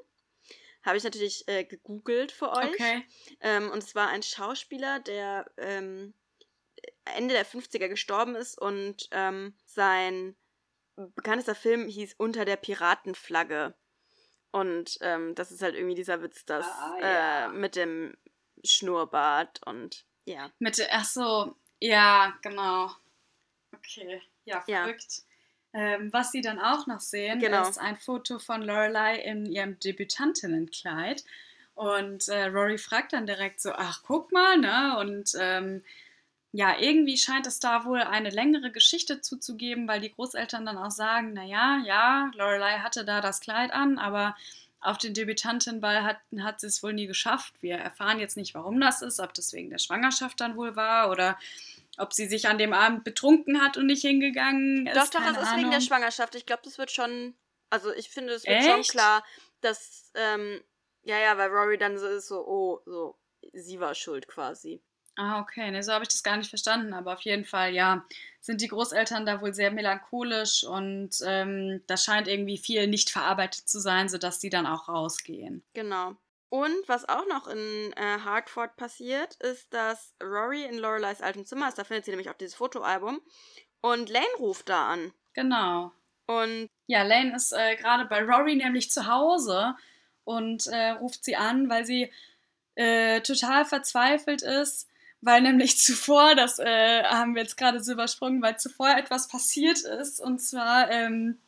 Habe 0.83 0.97
ich 0.97 1.03
natürlich 1.03 1.47
äh, 1.47 1.63
gegoogelt 1.63 2.31
für 2.31 2.51
euch. 2.51 2.73
Okay. 2.73 3.05
Ähm, 3.39 3.69
und 3.69 3.83
es 3.83 3.93
war 3.93 4.07
ein 4.09 4.23
Schauspieler, 4.23 4.99
der 4.99 5.45
ähm, 5.57 6.13
Ende 7.05 7.33
der 7.35 7.45
50er 7.45 7.87
gestorben 7.87 8.35
ist 8.35 8.59
und 8.59 9.07
ähm, 9.11 9.55
sein 9.65 10.35
bekanntester 10.95 11.55
Film 11.55 11.87
hieß 11.87 12.15
Unter 12.17 12.45
der 12.45 12.57
Piratenflagge. 12.57 13.75
Und 14.51 14.97
ähm, 15.01 15.33
das 15.35 15.51
ist 15.51 15.61
halt 15.61 15.75
irgendwie 15.75 15.95
dieser 15.95 16.21
Witz, 16.21 16.45
das 16.45 16.65
Ah, 16.65 16.97
ja. 16.99 17.45
äh, 17.45 17.49
mit 17.49 17.75
dem 17.75 18.17
Schnurrbart 18.63 19.61
und 19.65 20.05
ja. 20.25 20.51
Mit, 20.59 20.77
der- 20.77 20.89
ach 20.91 21.05
so, 21.05 21.55
ja, 21.79 22.37
genau. 22.41 22.91
Okay, 23.73 24.21
ja, 24.45 24.63
Ja. 24.67 24.85
Ähm, 25.73 26.11
was 26.11 26.31
sie 26.31 26.41
dann 26.41 26.59
auch 26.59 26.85
noch 26.87 26.99
sehen, 26.99 27.39
Genau. 27.39 27.67
ist 27.67 27.77
ein 27.77 27.95
Foto 27.97 28.39
von 28.39 28.61
Lorelei 28.61 29.15
in 29.19 29.45
ihrem 29.45 29.79
Debütantinnenkleid. 29.79 31.23
Und 31.75 32.27
äh, 32.27 32.45
Rory 32.45 32.77
fragt 32.77 33.13
dann 33.13 33.25
direkt 33.25 33.61
so, 33.61 33.71
ach, 33.73 34.01
guck 34.05 34.31
mal, 34.31 34.57
ne? 34.57 34.97
Und 34.99 35.31
ähm, 35.39 35.83
ja, 36.51 36.77
irgendwie 36.77 37.17
scheint 37.17 37.47
es 37.47 37.59
da 37.61 37.85
wohl 37.85 38.01
eine 38.01 38.29
längere 38.29 38.71
Geschichte 38.71 39.21
zuzugeben, 39.21 39.87
weil 39.87 40.01
die 40.01 40.11
Großeltern 40.11 40.65
dann 40.65 40.77
auch 40.77 40.91
sagen, 40.91 41.31
naja, 41.33 41.81
ja, 41.85 42.29
Lorelei 42.35 42.79
hatte 42.79 43.05
da 43.05 43.21
das 43.21 43.39
Kleid 43.39 43.71
an, 43.71 43.97
aber 43.97 44.35
auf 44.81 44.97
den 44.97 45.13
Debütantenball 45.13 46.03
hat, 46.03 46.17
hat 46.41 46.59
sie 46.59 46.67
es 46.67 46.83
wohl 46.83 46.91
nie 46.91 47.07
geschafft. 47.07 47.53
Wir 47.61 47.75
erfahren 47.77 48.19
jetzt 48.19 48.35
nicht, 48.35 48.53
warum 48.53 48.81
das 48.81 49.01
ist, 49.01 49.19
ob 49.21 49.33
das 49.33 49.53
wegen 49.53 49.69
der 49.69 49.77
Schwangerschaft 49.77 50.41
dann 50.41 50.57
wohl 50.57 50.75
war 50.75 51.09
oder 51.09 51.37
ob 51.97 52.13
sie 52.13 52.27
sich 52.27 52.47
an 52.47 52.57
dem 52.57 52.73
Abend 52.73 53.03
betrunken 53.03 53.61
hat 53.61 53.77
und 53.77 53.87
nicht 53.87 54.01
hingegangen 54.01 54.87
ist. 54.87 54.95
Doch, 54.95 55.09
doch, 55.09 55.25
es 55.25 55.37
ist 55.37 55.57
wegen 55.57 55.71
der. 55.71 55.81
Schwangerschaft. 55.81 56.35
Ich 56.35 56.45
glaube, 56.45 56.61
das 56.63 56.77
wird 56.77 56.91
schon. 56.91 57.35
Also, 57.69 57.93
ich 57.93 58.09
finde, 58.09 58.33
es 58.33 58.45
wird 58.45 58.63
schon 58.63 58.79
Echt? 58.81 58.91
klar, 58.91 59.23
dass. 59.61 60.11
Ähm, 60.15 60.61
ja, 61.03 61.19
ja, 61.19 61.37
weil 61.37 61.49
Rory 61.49 61.77
dann 61.77 61.97
so 61.97 62.07
ist, 62.07 62.27
so, 62.27 62.45
oh, 62.45 62.81
so, 62.85 63.17
sie 63.53 63.79
war 63.79 63.95
schuld 63.95 64.27
quasi. 64.27 64.81
Ah, 65.17 65.41
okay, 65.41 65.71
ne, 65.71 65.83
so 65.83 65.91
habe 65.91 66.03
ich 66.03 66.09
das 66.09 66.23
gar 66.23 66.37
nicht 66.37 66.49
verstanden, 66.49 66.93
aber 66.93 67.13
auf 67.13 67.21
jeden 67.21 67.43
Fall, 67.43 67.73
ja, 67.73 68.05
sind 68.39 68.61
die 68.61 68.69
Großeltern 68.69 69.25
da 69.25 69.41
wohl 69.41 69.53
sehr 69.53 69.71
melancholisch 69.71 70.63
und 70.63 71.09
ähm, 71.25 71.83
da 71.87 71.97
scheint 71.97 72.27
irgendwie 72.27 72.57
viel 72.57 72.87
nicht 72.87 73.09
verarbeitet 73.09 73.67
zu 73.67 73.79
sein, 73.79 74.07
sodass 74.07 74.39
die 74.39 74.49
dann 74.49 74.65
auch 74.65 74.87
rausgehen. 74.87 75.63
Genau. 75.73 76.15
Und 76.51 76.75
was 76.87 77.07
auch 77.07 77.25
noch 77.27 77.47
in 77.47 77.93
äh, 77.93 78.19
Hartford 78.25 78.75
passiert, 78.75 79.35
ist, 79.35 79.73
dass 79.73 80.13
Rory 80.21 80.65
in 80.65 80.77
Loreleis 80.77 81.21
altem 81.21 81.45
Zimmer 81.45 81.69
ist. 81.69 81.77
Da 81.77 81.85
findet 81.85 82.03
sie 82.03 82.11
nämlich 82.11 82.29
auch 82.29 82.35
dieses 82.35 82.55
Fotoalbum. 82.55 83.21
Und 83.79 84.09
Lane 84.09 84.25
ruft 84.37 84.67
da 84.67 84.89
an. 84.89 85.13
Genau. 85.33 85.93
Und 86.25 86.69
Ja, 86.87 87.03
Lane 87.03 87.33
ist 87.37 87.53
äh, 87.53 87.77
gerade 87.77 88.03
bei 88.03 88.21
Rory 88.25 88.57
nämlich 88.57 88.91
zu 88.91 89.07
Hause 89.07 89.75
und 90.25 90.67
äh, 90.67 90.89
ruft 90.89 91.23
sie 91.23 91.37
an, 91.37 91.69
weil 91.69 91.85
sie 91.85 92.11
äh, 92.75 93.21
total 93.21 93.63
verzweifelt 93.63 94.41
ist, 94.41 94.89
weil 95.21 95.41
nämlich 95.43 95.77
zuvor, 95.81 96.35
das 96.35 96.59
äh, 96.59 97.03
haben 97.05 97.33
wir 97.33 97.43
jetzt 97.43 97.55
gerade 97.55 97.81
so 97.81 97.93
übersprungen, 97.93 98.41
weil 98.41 98.59
zuvor 98.59 98.89
etwas 98.89 99.29
passiert 99.29 99.79
ist 99.79 100.19
und 100.19 100.39
zwar 100.39 100.91
ähm, 100.91 101.39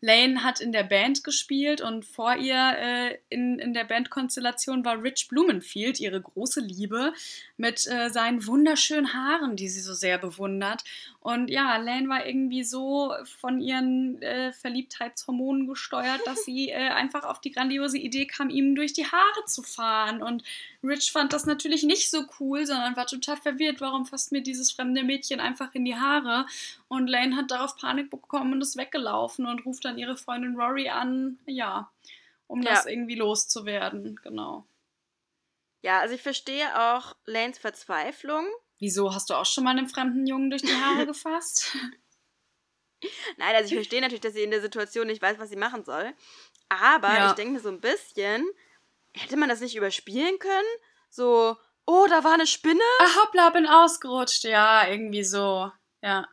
Lane 0.00 0.44
hat 0.44 0.60
in 0.60 0.72
der 0.72 0.82
Band 0.82 1.24
gespielt 1.24 1.80
und 1.80 2.04
vor 2.04 2.36
ihr 2.36 2.76
äh, 2.78 3.18
in, 3.30 3.58
in 3.58 3.72
der 3.72 3.84
Bandkonstellation 3.84 4.84
war 4.84 5.02
Rich 5.02 5.28
Blumenfield, 5.28 6.00
ihre 6.00 6.20
große 6.20 6.60
Liebe, 6.60 7.12
mit 7.56 7.86
äh, 7.86 8.10
seinen 8.10 8.46
wunderschönen 8.46 9.14
Haaren, 9.14 9.56
die 9.56 9.68
sie 9.68 9.80
so 9.80 9.94
sehr 9.94 10.18
bewundert. 10.18 10.84
Und 11.20 11.48
ja, 11.48 11.76
Lane 11.78 12.08
war 12.08 12.26
irgendwie 12.26 12.62
so 12.62 13.12
von 13.40 13.60
ihren 13.60 14.20
äh, 14.20 14.52
Verliebtheitshormonen 14.52 15.66
gesteuert, 15.66 16.20
dass 16.26 16.44
sie 16.44 16.68
äh, 16.70 16.74
einfach 16.74 17.24
auf 17.24 17.40
die 17.40 17.52
grandiose 17.52 17.98
Idee 17.98 18.26
kam, 18.26 18.50
ihm 18.50 18.74
durch 18.74 18.92
die 18.92 19.06
Haare 19.06 19.44
zu 19.46 19.62
fahren. 19.62 20.22
Und 20.22 20.44
Rich 20.86 21.12
fand 21.12 21.32
das 21.32 21.46
natürlich 21.46 21.82
nicht 21.82 22.10
so 22.10 22.24
cool, 22.40 22.64
sondern 22.66 22.96
war 22.96 23.06
total 23.06 23.36
verwirrt, 23.36 23.80
warum 23.80 24.06
fasst 24.06 24.32
mir 24.32 24.42
dieses 24.42 24.72
fremde 24.72 25.02
Mädchen 25.02 25.40
einfach 25.40 25.74
in 25.74 25.84
die 25.84 25.96
Haare. 25.96 26.46
Und 26.88 27.08
Lane 27.08 27.36
hat 27.36 27.50
darauf 27.50 27.76
Panik 27.76 28.10
bekommen 28.10 28.52
und 28.52 28.62
ist 28.62 28.76
weggelaufen 28.76 29.46
und 29.46 29.64
ruft 29.66 29.84
dann 29.84 29.98
ihre 29.98 30.16
Freundin 30.16 30.56
Rory 30.56 30.88
an, 30.88 31.38
ja, 31.46 31.90
um 32.46 32.62
Ja. 32.62 32.70
das 32.74 32.86
irgendwie 32.86 33.16
loszuwerden. 33.16 34.18
Genau. 34.22 34.66
ja, 35.82 36.00
also 36.00 36.14
ich 36.14 36.22
verstehe 36.22 36.66
auch 36.94 37.14
Lanes 37.26 37.58
Verzweiflung. 37.58 38.46
Wieso 38.78 39.14
hast 39.14 39.30
du 39.30 39.34
auch 39.34 39.46
schon 39.46 39.64
mal 39.64 39.70
einem 39.70 39.88
fremden 39.88 40.26
Jungen 40.26 40.50
durch 40.50 40.62
die 40.62 40.74
Haare 40.74 41.06
gefasst? 41.06 41.76
Nein, 43.36 43.54
also 43.54 43.68
ich 43.68 43.74
verstehe 43.74 44.00
natürlich, 44.00 44.20
dass 44.20 44.34
sie 44.34 44.42
in 44.42 44.50
der 44.50 44.60
Situation 44.60 45.06
nicht 45.06 45.22
weiß, 45.22 45.38
was 45.38 45.48
sie 45.50 45.56
machen 45.56 45.84
soll. 45.84 46.12
Aber 46.68 47.14
Ja. 47.14 47.26
ich 47.26 47.32
denke 47.34 47.54
mir 47.54 47.60
so 47.60 47.68
ein 47.68 47.80
bisschen, 47.80 48.44
hätte 49.16 49.36
man 49.36 49.48
das 49.48 49.60
nicht 49.60 49.76
überspielen 49.76 50.38
können? 50.38 50.68
So, 51.10 51.56
oh, 51.86 52.06
da 52.08 52.24
war 52.24 52.34
eine 52.34 52.46
Spinne? 52.46 52.80
Ah, 53.00 53.22
hoppla, 53.22 53.50
bin 53.50 53.66
ausgerutscht. 53.66 54.44
Ja, 54.44 54.86
irgendwie 54.88 55.24
so. 55.24 55.70
Ja. 56.02 56.28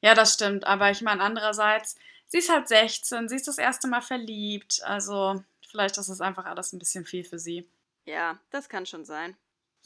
Ja, 0.00 0.14
das 0.14 0.34
stimmt. 0.34 0.66
Aber 0.66 0.90
ich 0.90 1.00
meine, 1.00 1.22
andererseits, 1.22 1.96
sie 2.26 2.38
ist 2.38 2.50
halt 2.50 2.68
16, 2.68 3.28
sie 3.28 3.36
ist 3.36 3.48
das 3.48 3.58
erste 3.58 3.88
Mal 3.88 4.02
verliebt. 4.02 4.82
Also, 4.84 5.42
vielleicht 5.68 5.98
ist 5.98 6.08
das 6.08 6.20
einfach 6.20 6.44
alles 6.44 6.72
ein 6.72 6.78
bisschen 6.78 7.04
viel 7.04 7.24
für 7.24 7.38
sie. 7.38 7.68
Ja, 8.04 8.38
das 8.50 8.68
kann 8.68 8.86
schon 8.86 9.04
sein. 9.04 9.36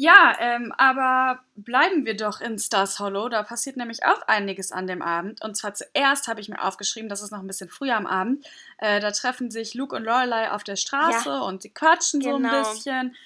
Ja, 0.01 0.37
ähm, 0.39 0.73
aber 0.79 1.41
bleiben 1.57 2.07
wir 2.07 2.17
doch 2.17 2.41
in 2.41 2.57
Stars 2.57 3.01
Hollow. 3.01 3.29
Da 3.29 3.43
passiert 3.43 3.77
nämlich 3.77 4.05
auch 4.05 4.23
einiges 4.29 4.71
an 4.71 4.87
dem 4.87 5.03
Abend. 5.03 5.43
Und 5.43 5.57
zwar 5.57 5.75
zuerst 5.75 6.29
habe 6.29 6.41
ich 6.41 6.49
mir 6.49 6.63
aufgeschrieben, 6.63 7.09
das 7.09 7.21
ist 7.21 7.33
noch 7.33 7.41
ein 7.41 7.49
bisschen 7.49 7.69
früher 7.69 7.97
am 7.97 8.07
Abend. 8.07 8.47
Äh, 8.79 9.01
da 9.01 9.11
treffen 9.11 9.51
sich 9.51 9.75
Luke 9.75 9.97
und 9.97 10.05
Lorelei 10.05 10.53
auf 10.53 10.63
der 10.63 10.77
Straße 10.77 11.41
und 11.41 11.63
sie 11.63 11.71
quatschen 11.71 12.23
so 12.23 12.37
ein 12.37 12.43
Genau. 12.45 12.73
bisschen. 12.73 13.17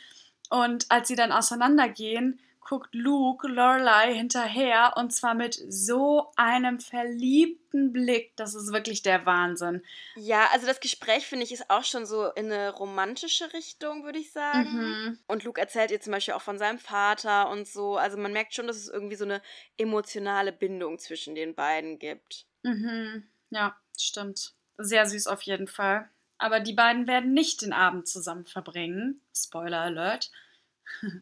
Und 0.49 0.87
als 0.91 1.09
sie 1.09 1.15
dann 1.15 1.31
auseinandergehen, 1.31 2.41
guckt 2.65 2.95
Luke 2.95 3.47
Lorelei 3.49 4.15
hinterher 4.15 4.95
und 4.97 5.13
zwar 5.13 5.35
mit 5.35 5.61
so 5.69 6.33
einem 6.37 6.81
verliebten 6.81 7.93
Blick. 7.93 8.37
Das 8.37 8.55
ist 8.55 8.73
wirklich 8.73 9.03
der 9.03 9.27
Wahnsinn. 9.27 9.83
Ja, 10.17 10.49
also 10.53 10.67
das 10.67 10.81
Gespräch, 10.81 11.27
finde 11.27 11.45
ich, 11.45 11.53
ist 11.53 11.71
auch 11.71 11.85
schon 11.85 12.07
so 12.07 12.27
in 12.33 12.51
eine 12.51 12.71
romantische 12.71 13.53
Richtung, 13.53 14.05
würde 14.05 14.19
ich 14.19 14.33
sagen. 14.33 14.73
Mhm. 14.73 15.19
Und 15.27 15.45
Luke 15.45 15.61
erzählt 15.61 15.91
ihr 15.91 16.01
zum 16.01 16.13
Beispiel 16.13 16.35
auch 16.35 16.43
von 16.43 16.59
seinem 16.59 16.79
Vater 16.79 17.51
und 17.51 17.67
so. 17.67 17.97
Also 17.97 18.17
man 18.17 18.33
merkt 18.33 18.55
schon, 18.55 18.67
dass 18.67 18.77
es 18.77 18.89
irgendwie 18.89 19.17
so 19.17 19.25
eine 19.25 19.43
emotionale 19.77 20.53
Bindung 20.53 20.99
zwischen 20.99 21.35
den 21.35 21.55
beiden 21.55 21.99
gibt. 21.99 22.47
Mhm. 22.63 23.25
Ja, 23.51 23.77
stimmt. 23.99 24.55
Sehr 24.79 25.07
süß 25.07 25.27
auf 25.27 25.43
jeden 25.43 25.69
Fall. 25.69 26.09
Aber 26.39 26.59
die 26.59 26.73
beiden 26.73 27.07
werden 27.07 27.35
nicht 27.35 27.63
den 27.63 27.73
Abend 27.73 28.09
zusammen 28.09 28.47
verbringen. 28.47 29.21
Spoiler 29.33 29.81
Alert. 29.81 30.31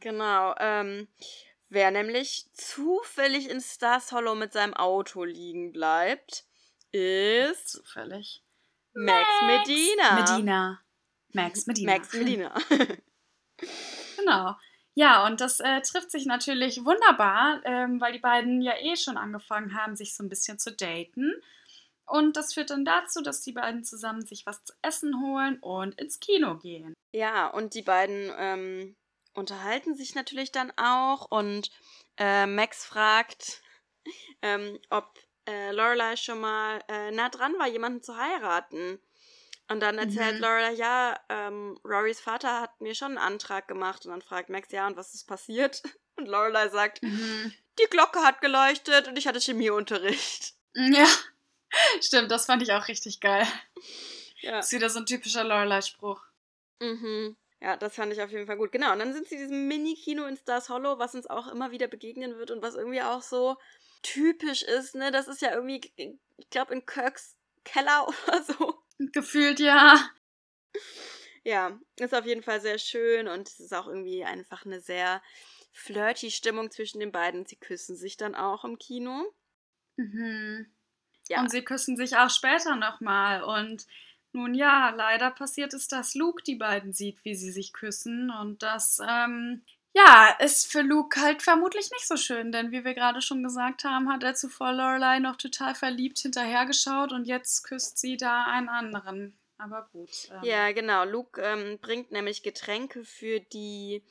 Genau. 0.01 0.55
Ähm, 0.59 1.09
wer 1.69 1.91
nämlich 1.91 2.47
zufällig 2.53 3.49
in 3.49 3.61
Stars 3.61 4.13
Hollow 4.13 4.35
mit 4.35 4.53
seinem 4.53 4.75
Auto 4.75 5.25
liegen 5.25 5.73
bleibt, 5.73 6.45
ist 6.93 7.69
Zufällig. 7.69 8.43
Max 8.93 9.29
Medina. 9.47 10.15
Medina. 10.15 10.81
Max 11.33 11.67
Medina. 11.67 11.93
Max 11.93 12.13
Medina. 12.13 12.55
Genau. 14.17 14.55
Ja, 14.95 15.27
und 15.27 15.41
das 15.41 15.61
äh, 15.61 15.81
trifft 15.83 16.11
sich 16.11 16.27
natürlich 16.27 16.85
wunderbar, 16.85 17.61
ähm, 17.65 18.01
weil 18.01 18.13
die 18.13 18.19
beiden 18.19 18.61
ja 18.61 18.73
eh 18.79 18.97
schon 18.97 19.17
angefangen 19.17 19.75
haben, 19.75 19.97
sich 19.97 20.15
so 20.15 20.23
ein 20.23 20.29
bisschen 20.29 20.59
zu 20.59 20.73
daten. 20.73 21.35
und 22.07 22.37
das 22.37 22.55
führt 22.55 22.71
dann 22.71 22.85
dazu, 22.85 23.23
dass 23.23 23.41
die 23.43 23.53
beiden 23.53 23.85
zusammen 23.85 24.27
sich 24.27 24.45
was 24.47 24.65
zu 24.65 24.73
essen 24.83 25.21
holen 25.23 25.59
und 25.61 25.99
ins 26.01 26.21
Kino 26.21 26.57
gehen. 26.59 26.95
Ja, 27.13 27.47
und 27.49 27.75
die 27.75 27.83
beiden 27.83 28.33
ähm, 28.37 28.97
unterhalten 29.35 29.95
sich 29.95 30.15
natürlich 30.15 30.53
dann 30.53 30.73
auch 30.77 31.31
und 31.31 31.71
äh, 32.17 32.47
Max 32.47 32.85
fragt, 32.85 33.63
ähm, 34.43 34.79
ob 34.91 35.19
äh, 35.47 35.73
Lorelei 35.73 36.17
schon 36.17 36.41
mal 36.41 36.83
äh, 36.89 37.11
nah 37.11 37.29
dran 37.29 37.55
war, 37.59 37.69
jemanden 37.69 38.03
zu 38.03 38.17
heiraten. 38.17 39.01
Und 39.69 39.81
dann 39.81 39.99
erzählt 39.99 40.37
mhm. 40.37 40.41
Lorelei, 40.41 40.73
ja, 40.73 41.19
ähm, 41.29 41.79
Rorys 41.85 42.21
Vater 42.21 42.61
hat 42.61 42.81
mir 42.81 42.95
schon 42.95 43.17
einen 43.17 43.19
Antrag 43.19 43.69
gemacht. 43.69 44.05
Und 44.05 44.11
dann 44.11 44.23
fragt 44.23 44.51
Max, 44.51 44.73
ja, 44.73 44.87
und 44.87 44.97
was 44.97 45.15
ist 45.15 45.27
passiert? 45.27 45.83
Und 46.17 46.27
Lorelei 46.27 46.69
sagt, 46.69 47.03
mhm. 47.03 47.55
die 47.79 47.89
Glocke 47.89 48.19
hat 48.19 48.43
geleuchtet 48.43 49.09
und 49.09 49.17
ich 49.17 49.27
hatte 49.27 49.41
Chemieunterricht. 49.41 50.55
Ja, 50.75 51.07
stimmt, 52.01 52.31
das 52.31 52.47
fand 52.47 52.63
ich 52.63 52.73
auch 52.73 52.87
richtig 52.87 53.19
geil. 53.19 53.45
Ja. 54.41 54.59
Das 54.59 54.67
ist 54.67 54.73
wieder 54.73 54.89
so 54.89 55.01
ein 55.01 55.07
typischer 55.07 55.43
Lorelei-Spruch. 55.43 56.23
Mhm. 56.79 57.37
Ja, 57.61 57.77
das 57.77 57.95
fand 57.95 58.13
ich 58.13 58.23
auf 58.23 58.31
jeden 58.31 58.47
Fall 58.47 58.57
gut. 58.57 58.73
Genau, 58.73 58.93
und 58.93 59.01
dann 59.01 59.13
sind 59.13 59.29
sie 59.29 59.35
in 59.35 59.41
diesem 59.43 59.69
Mini-Kino 59.69 60.25
in 60.25 60.37
Stars 60.37 60.71
Hollow, 60.71 60.99
was 60.99 61.15
uns 61.15 61.27
auch 61.27 61.49
immer 61.49 61.71
wieder 61.71 61.89
begegnen 61.89 62.39
wird 62.39 62.51
und 62.51 62.63
was 62.63 62.75
irgendwie 62.75 63.03
auch 63.03 63.23
so 63.23 63.59
typisch 64.03 64.63
ist, 64.63 64.95
ne? 64.95 65.11
Das 65.11 65.29
ist 65.29 65.43
ja 65.43 65.55
irgendwie, 65.55 65.81
ich 65.97 66.51
glaube, 66.51 66.73
in 66.73 66.87
Kirks 66.87 67.37
Keller 67.65 68.09
oder 68.27 68.43
so. 68.43 68.83
Gefühlt, 69.13 69.61
ja. 69.61 70.11
Ja, 71.43 71.79
ist 71.97 72.15
auf 72.15 72.27
jeden 72.27 72.43
Fall 72.43 72.61
sehr 72.61 72.79
schön 72.79 73.29
und 73.29 73.49
es 73.49 73.61
ist 73.61 73.75
auch 73.75 73.87
irgendwie 73.87 74.25
einfach 74.25 74.65
eine 74.65 74.81
sehr 74.81 75.23
flirty 75.73 76.31
Stimmung 76.31 76.71
zwischen 76.71 77.01
den 77.01 77.13
beiden. 77.13 77.47
Sie 77.47 77.57
küssen 77.57 77.97
sich 77.97 78.17
dann 78.17 78.35
auch 78.35 78.65
im 78.65 78.79
Kino. 78.79 79.33
Mhm. 79.97 80.71
Ja. 81.29 81.41
Und 81.41 81.51
sie 81.51 81.63
küssen 81.63 81.97
sich 81.97 82.17
auch 82.17 82.31
später 82.31 82.77
nochmal 82.77 83.43
und 83.43 83.87
nun 84.33 84.55
ja, 84.55 84.91
leider 84.91 85.31
passiert 85.31 85.75
es, 85.75 85.89
dass 85.89 86.15
Luke 86.15 86.43
die 86.43 86.57
beiden 86.57 86.93
sieht, 86.93 87.25
wie 87.25 87.35
sie 87.35 87.51
sich 87.51 87.73
küssen. 87.73 88.31
Und 88.31 88.63
das, 88.63 89.01
ähm, 89.09 89.63
ja, 89.93 90.37
ist 90.39 90.71
für 90.71 90.83
Luke 90.83 91.21
halt 91.21 91.43
vermutlich 91.43 91.91
nicht 91.91 92.07
so 92.07 92.17
schön, 92.17 92.53
denn 92.53 92.71
wie 92.71 92.85
wir 92.85 92.95
gerade 92.95 93.21
schon 93.21 93.43
gesagt 93.43 93.85
haben, 93.85 94.09
hat 94.13 94.23
er 94.23 94.35
zuvor 94.35 94.73
Lorelei 94.73 95.19
noch 95.19 95.37
total 95.37 95.75
verliebt 95.75 96.21
hinterhergeschaut 96.21 97.13
und 97.13 97.27
jetzt 97.27 97.65
küsst 97.65 97.99
sie 97.99 98.17
da 98.17 98.45
einen 98.45 98.69
anderen. 98.69 99.37
Aber 99.59 99.89
gut. 99.93 100.31
Ähm. 100.31 100.45
Ja, 100.45 100.73
genau. 100.73 101.05
Luke 101.05 101.41
ähm, 101.43 101.79
bringt 101.81 102.13
nämlich 102.13 102.43
Getränke 102.43 103.05
für 103.05 103.41
die 103.41 104.03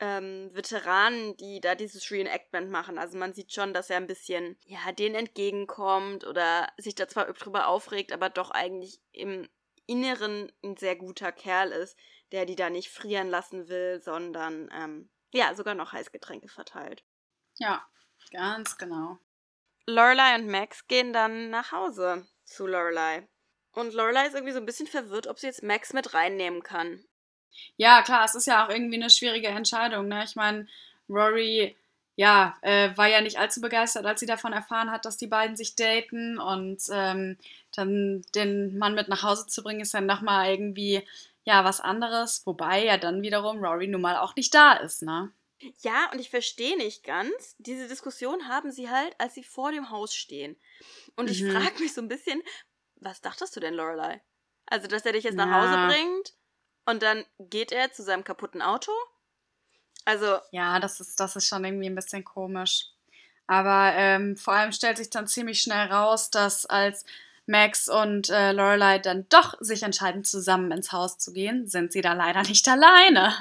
ähm, 0.00 0.50
Veteranen, 0.52 1.36
die 1.36 1.60
da 1.60 1.74
dieses 1.74 2.10
Reenactment 2.10 2.70
machen. 2.70 2.98
Also 2.98 3.16
man 3.16 3.34
sieht 3.34 3.52
schon, 3.52 3.72
dass 3.72 3.90
er 3.90 3.96
ein 3.96 4.06
bisschen, 4.06 4.58
ja, 4.66 4.92
denen 4.92 5.14
entgegenkommt 5.14 6.26
oder 6.26 6.68
sich 6.78 6.94
da 6.94 7.08
zwar 7.08 7.32
drüber 7.32 7.68
aufregt, 7.68 8.12
aber 8.12 8.28
doch 8.28 8.50
eigentlich 8.50 9.00
im 9.12 9.48
Inneren 9.86 10.50
ein 10.62 10.76
sehr 10.76 10.96
guter 10.96 11.32
Kerl 11.32 11.70
ist, 11.70 11.96
der 12.32 12.46
die 12.46 12.56
da 12.56 12.70
nicht 12.70 12.90
frieren 12.90 13.28
lassen 13.28 13.68
will, 13.68 14.00
sondern 14.02 14.70
ähm, 14.72 15.10
ja, 15.32 15.54
sogar 15.54 15.74
noch 15.74 15.92
Heißgetränke 15.92 16.48
verteilt. 16.48 17.04
Ja, 17.58 17.86
ganz 18.30 18.78
genau. 18.78 19.18
Lorelei 19.86 20.36
und 20.36 20.48
Max 20.48 20.86
gehen 20.86 21.12
dann 21.12 21.50
nach 21.50 21.72
Hause 21.72 22.26
zu 22.44 22.66
Lorelei. 22.66 23.28
Und 23.72 23.92
Lorelei 23.92 24.26
ist 24.26 24.34
irgendwie 24.34 24.52
so 24.52 24.60
ein 24.60 24.66
bisschen 24.66 24.86
verwirrt, 24.86 25.26
ob 25.26 25.38
sie 25.38 25.46
jetzt 25.48 25.62
Max 25.62 25.92
mit 25.92 26.14
reinnehmen 26.14 26.62
kann. 26.62 27.04
Ja, 27.76 28.02
klar, 28.02 28.24
es 28.24 28.34
ist 28.34 28.46
ja 28.46 28.64
auch 28.64 28.70
irgendwie 28.70 28.96
eine 28.96 29.10
schwierige 29.10 29.48
Entscheidung. 29.48 30.08
Ne? 30.08 30.24
Ich 30.24 30.36
meine, 30.36 30.66
Rory, 31.08 31.76
ja, 32.16 32.56
äh, 32.62 32.96
war 32.96 33.08
ja 33.08 33.20
nicht 33.20 33.38
allzu 33.38 33.60
begeistert, 33.60 34.06
als 34.06 34.20
sie 34.20 34.26
davon 34.26 34.52
erfahren 34.52 34.90
hat, 34.90 35.04
dass 35.04 35.16
die 35.16 35.26
beiden 35.26 35.56
sich 35.56 35.74
daten 35.74 36.38
und 36.38 36.80
ähm, 36.92 37.36
dann 37.74 38.22
den 38.34 38.78
Mann 38.78 38.94
mit 38.94 39.08
nach 39.08 39.22
Hause 39.22 39.46
zu 39.46 39.62
bringen, 39.62 39.80
ist 39.80 39.94
dann 39.94 40.06
nochmal 40.06 40.50
irgendwie, 40.50 41.02
ja, 41.44 41.64
was 41.64 41.80
anderes. 41.80 42.46
Wobei 42.46 42.84
ja 42.84 42.98
dann 42.98 43.22
wiederum 43.22 43.64
Rory 43.64 43.88
nun 43.88 44.00
mal 44.00 44.16
auch 44.16 44.36
nicht 44.36 44.54
da 44.54 44.74
ist, 44.74 45.02
ne? 45.02 45.32
Ja, 45.80 46.10
und 46.12 46.20
ich 46.20 46.30
verstehe 46.30 46.76
nicht 46.76 47.04
ganz, 47.04 47.56
diese 47.58 47.88
Diskussion 47.88 48.48
haben 48.48 48.70
sie 48.70 48.90
halt, 48.90 49.14
als 49.18 49.34
sie 49.34 49.44
vor 49.44 49.72
dem 49.72 49.90
Haus 49.90 50.14
stehen. 50.14 50.56
Und 51.16 51.30
ich 51.30 51.42
mhm. 51.42 51.52
frage 51.52 51.80
mich 51.80 51.94
so 51.94 52.02
ein 52.02 52.08
bisschen, 52.08 52.42
was 52.96 53.22
dachtest 53.22 53.56
du 53.56 53.60
denn, 53.60 53.74
Lorelei? 53.74 54.20
Also, 54.66 54.88
dass 54.88 55.06
er 55.06 55.12
dich 55.12 55.24
jetzt 55.24 55.36
nach 55.36 55.48
ja. 55.48 55.62
Hause 55.62 55.94
bringt 55.94 56.34
und 56.86 57.02
dann 57.02 57.24
geht 57.38 57.72
er 57.72 57.92
zu 57.92 58.02
seinem 58.02 58.24
kaputten 58.24 58.62
Auto? 58.62 58.92
Also. 60.04 60.38
Ja, 60.50 60.80
das 60.80 61.00
ist, 61.00 61.18
das 61.18 61.36
ist 61.36 61.46
schon 61.46 61.64
irgendwie 61.64 61.86
ein 61.86 61.94
bisschen 61.94 62.24
komisch. 62.24 62.86
Aber 63.46 63.92
ähm, 63.94 64.36
vor 64.36 64.54
allem 64.54 64.72
stellt 64.72 64.96
sich 64.96 65.10
dann 65.10 65.26
ziemlich 65.26 65.60
schnell 65.60 65.86
raus, 65.88 66.30
dass 66.30 66.66
als 66.66 67.04
Max 67.46 67.88
und 67.88 68.30
äh, 68.30 68.52
Lorelei 68.52 68.98
dann 68.98 69.26
doch 69.28 69.56
sich 69.60 69.82
entscheiden, 69.82 70.24
zusammen 70.24 70.70
ins 70.72 70.92
Haus 70.92 71.18
zu 71.18 71.32
gehen, 71.32 71.68
sind 71.68 71.92
sie 71.92 72.00
da 72.00 72.14
leider 72.14 72.42
nicht 72.42 72.66
alleine. 72.68 73.34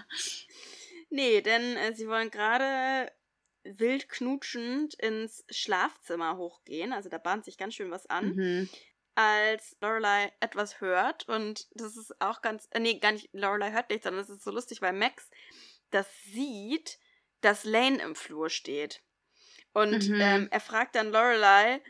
Nee, 1.10 1.41
denn 1.41 1.77
äh, 1.77 1.93
sie 1.93 2.08
wollen 2.08 2.32
gerade 2.32 3.12
wild 3.63 4.10
knutschend 4.10 4.93
ins 4.95 5.45
Schlafzimmer 5.49 6.36
hochgehen. 6.36 6.91
Also 6.91 7.08
da 7.08 7.17
bahnt 7.17 7.45
sich 7.45 7.58
ganz 7.58 7.75
schön 7.75 7.91
was 7.91 8.06
an. 8.08 8.36
Mhm 8.36 8.69
als 9.15 9.76
Lorelei 9.82 10.32
etwas 10.39 10.82
hört 10.82 11.28
und 11.30 11.67
das 11.76 11.97
ist 11.97 12.19
auch 12.19 12.41
ganz, 12.41 12.67
äh, 12.71 12.80
nee, 12.80 12.99
gar 12.99 13.12
nicht, 13.12 13.30
Lorelei 13.34 13.71
hört 13.71 13.89
nichts, 13.89 14.06
sondern 14.06 14.23
es 14.23 14.30
ist 14.30 14.43
so 14.43 14.52
lustig, 14.52 14.82
weil 14.82 14.93
Max 14.93 15.30
das 15.91 16.08
sieht, 16.23 16.97
dass 17.41 17.63
Lane 17.65 18.02
im 18.02 18.15
Flur 18.15 18.49
steht. 18.49 19.02
Und 19.73 20.10
mhm. 20.10 20.21
ähm, 20.21 20.47
er 20.52 20.60
fragt 20.60 20.95
dann 20.95 21.12
Lorelei, 21.12 21.82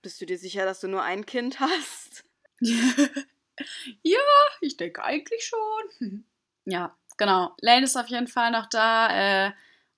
bist 0.00 0.20
du 0.20 0.26
dir 0.26 0.38
sicher, 0.38 0.64
dass 0.64 0.80
du 0.80 0.88
nur 0.88 1.02
ein 1.02 1.26
Kind 1.26 1.60
hast? 1.60 2.24
ja, 2.60 4.18
ich 4.60 4.76
denke 4.76 5.02
eigentlich 5.02 5.44
schon. 5.44 6.24
ja, 6.64 6.96
genau. 7.16 7.54
Lane 7.60 7.84
ist 7.84 7.96
auf 7.96 8.08
jeden 8.08 8.28
Fall 8.28 8.50
noch 8.50 8.66
da. 8.66 9.46
Äh, 9.48 9.52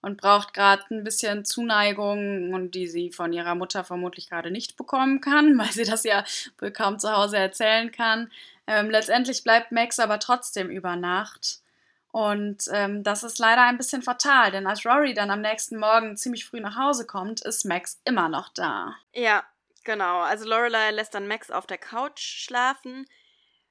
und 0.05 0.21
braucht 0.21 0.53
gerade 0.53 0.83
ein 0.91 1.03
bisschen 1.03 1.45
Zuneigung 1.45 2.53
und 2.53 2.75
die 2.75 2.87
sie 2.87 3.11
von 3.11 3.33
ihrer 3.33 3.55
Mutter 3.55 3.85
vermutlich 3.85 4.29
gerade 4.29 4.51
nicht 4.51 4.77
bekommen 4.77 5.21
kann, 5.21 5.59
weil 5.59 5.73
sie 5.73 5.85
das 5.85 6.05
ja 6.05 6.25
wohl 6.59 6.71
kaum 6.71 6.99
zu 6.99 7.11
Hause 7.11 7.39
erzählen 7.39 7.91
kann. 7.91 8.31
Ähm, 8.67 8.91
letztendlich 8.91 9.43
bleibt 9.43 9.73
Max 9.73 9.99
aber 9.99 10.19
trotzdem 10.19 10.69
über 10.69 10.97
Nacht. 10.97 11.61
Und 12.13 12.69
ähm, 12.71 13.03
das 13.03 13.25
ist 13.25 13.39
leider 13.39 13.63
ein 13.63 13.77
bisschen 13.77 14.03
fatal, 14.03 14.53
denn 14.53 14.69
als 14.69 14.87
Rory 14.87 15.15
dann 15.15 15.33
am 15.33 15.41
nächsten 15.41 15.79
Morgen 15.79 16.17
ziemlich 16.17 16.45
früh 16.45 16.61
nach 16.61 16.77
Hause 16.77 17.07
kommt, 17.07 17.41
ist 17.41 17.65
Max 17.65 18.01
immer 18.05 18.29
noch 18.29 18.51
da. 18.51 18.95
Ja, 19.13 19.43
genau. 19.83 20.21
Also 20.21 20.45
Lorelei 20.49 20.93
lässt 20.93 21.15
dann 21.15 21.27
Max 21.27 21.51
auf 21.51 21.67
der 21.67 21.79
Couch 21.79 22.21
schlafen. 22.21 23.07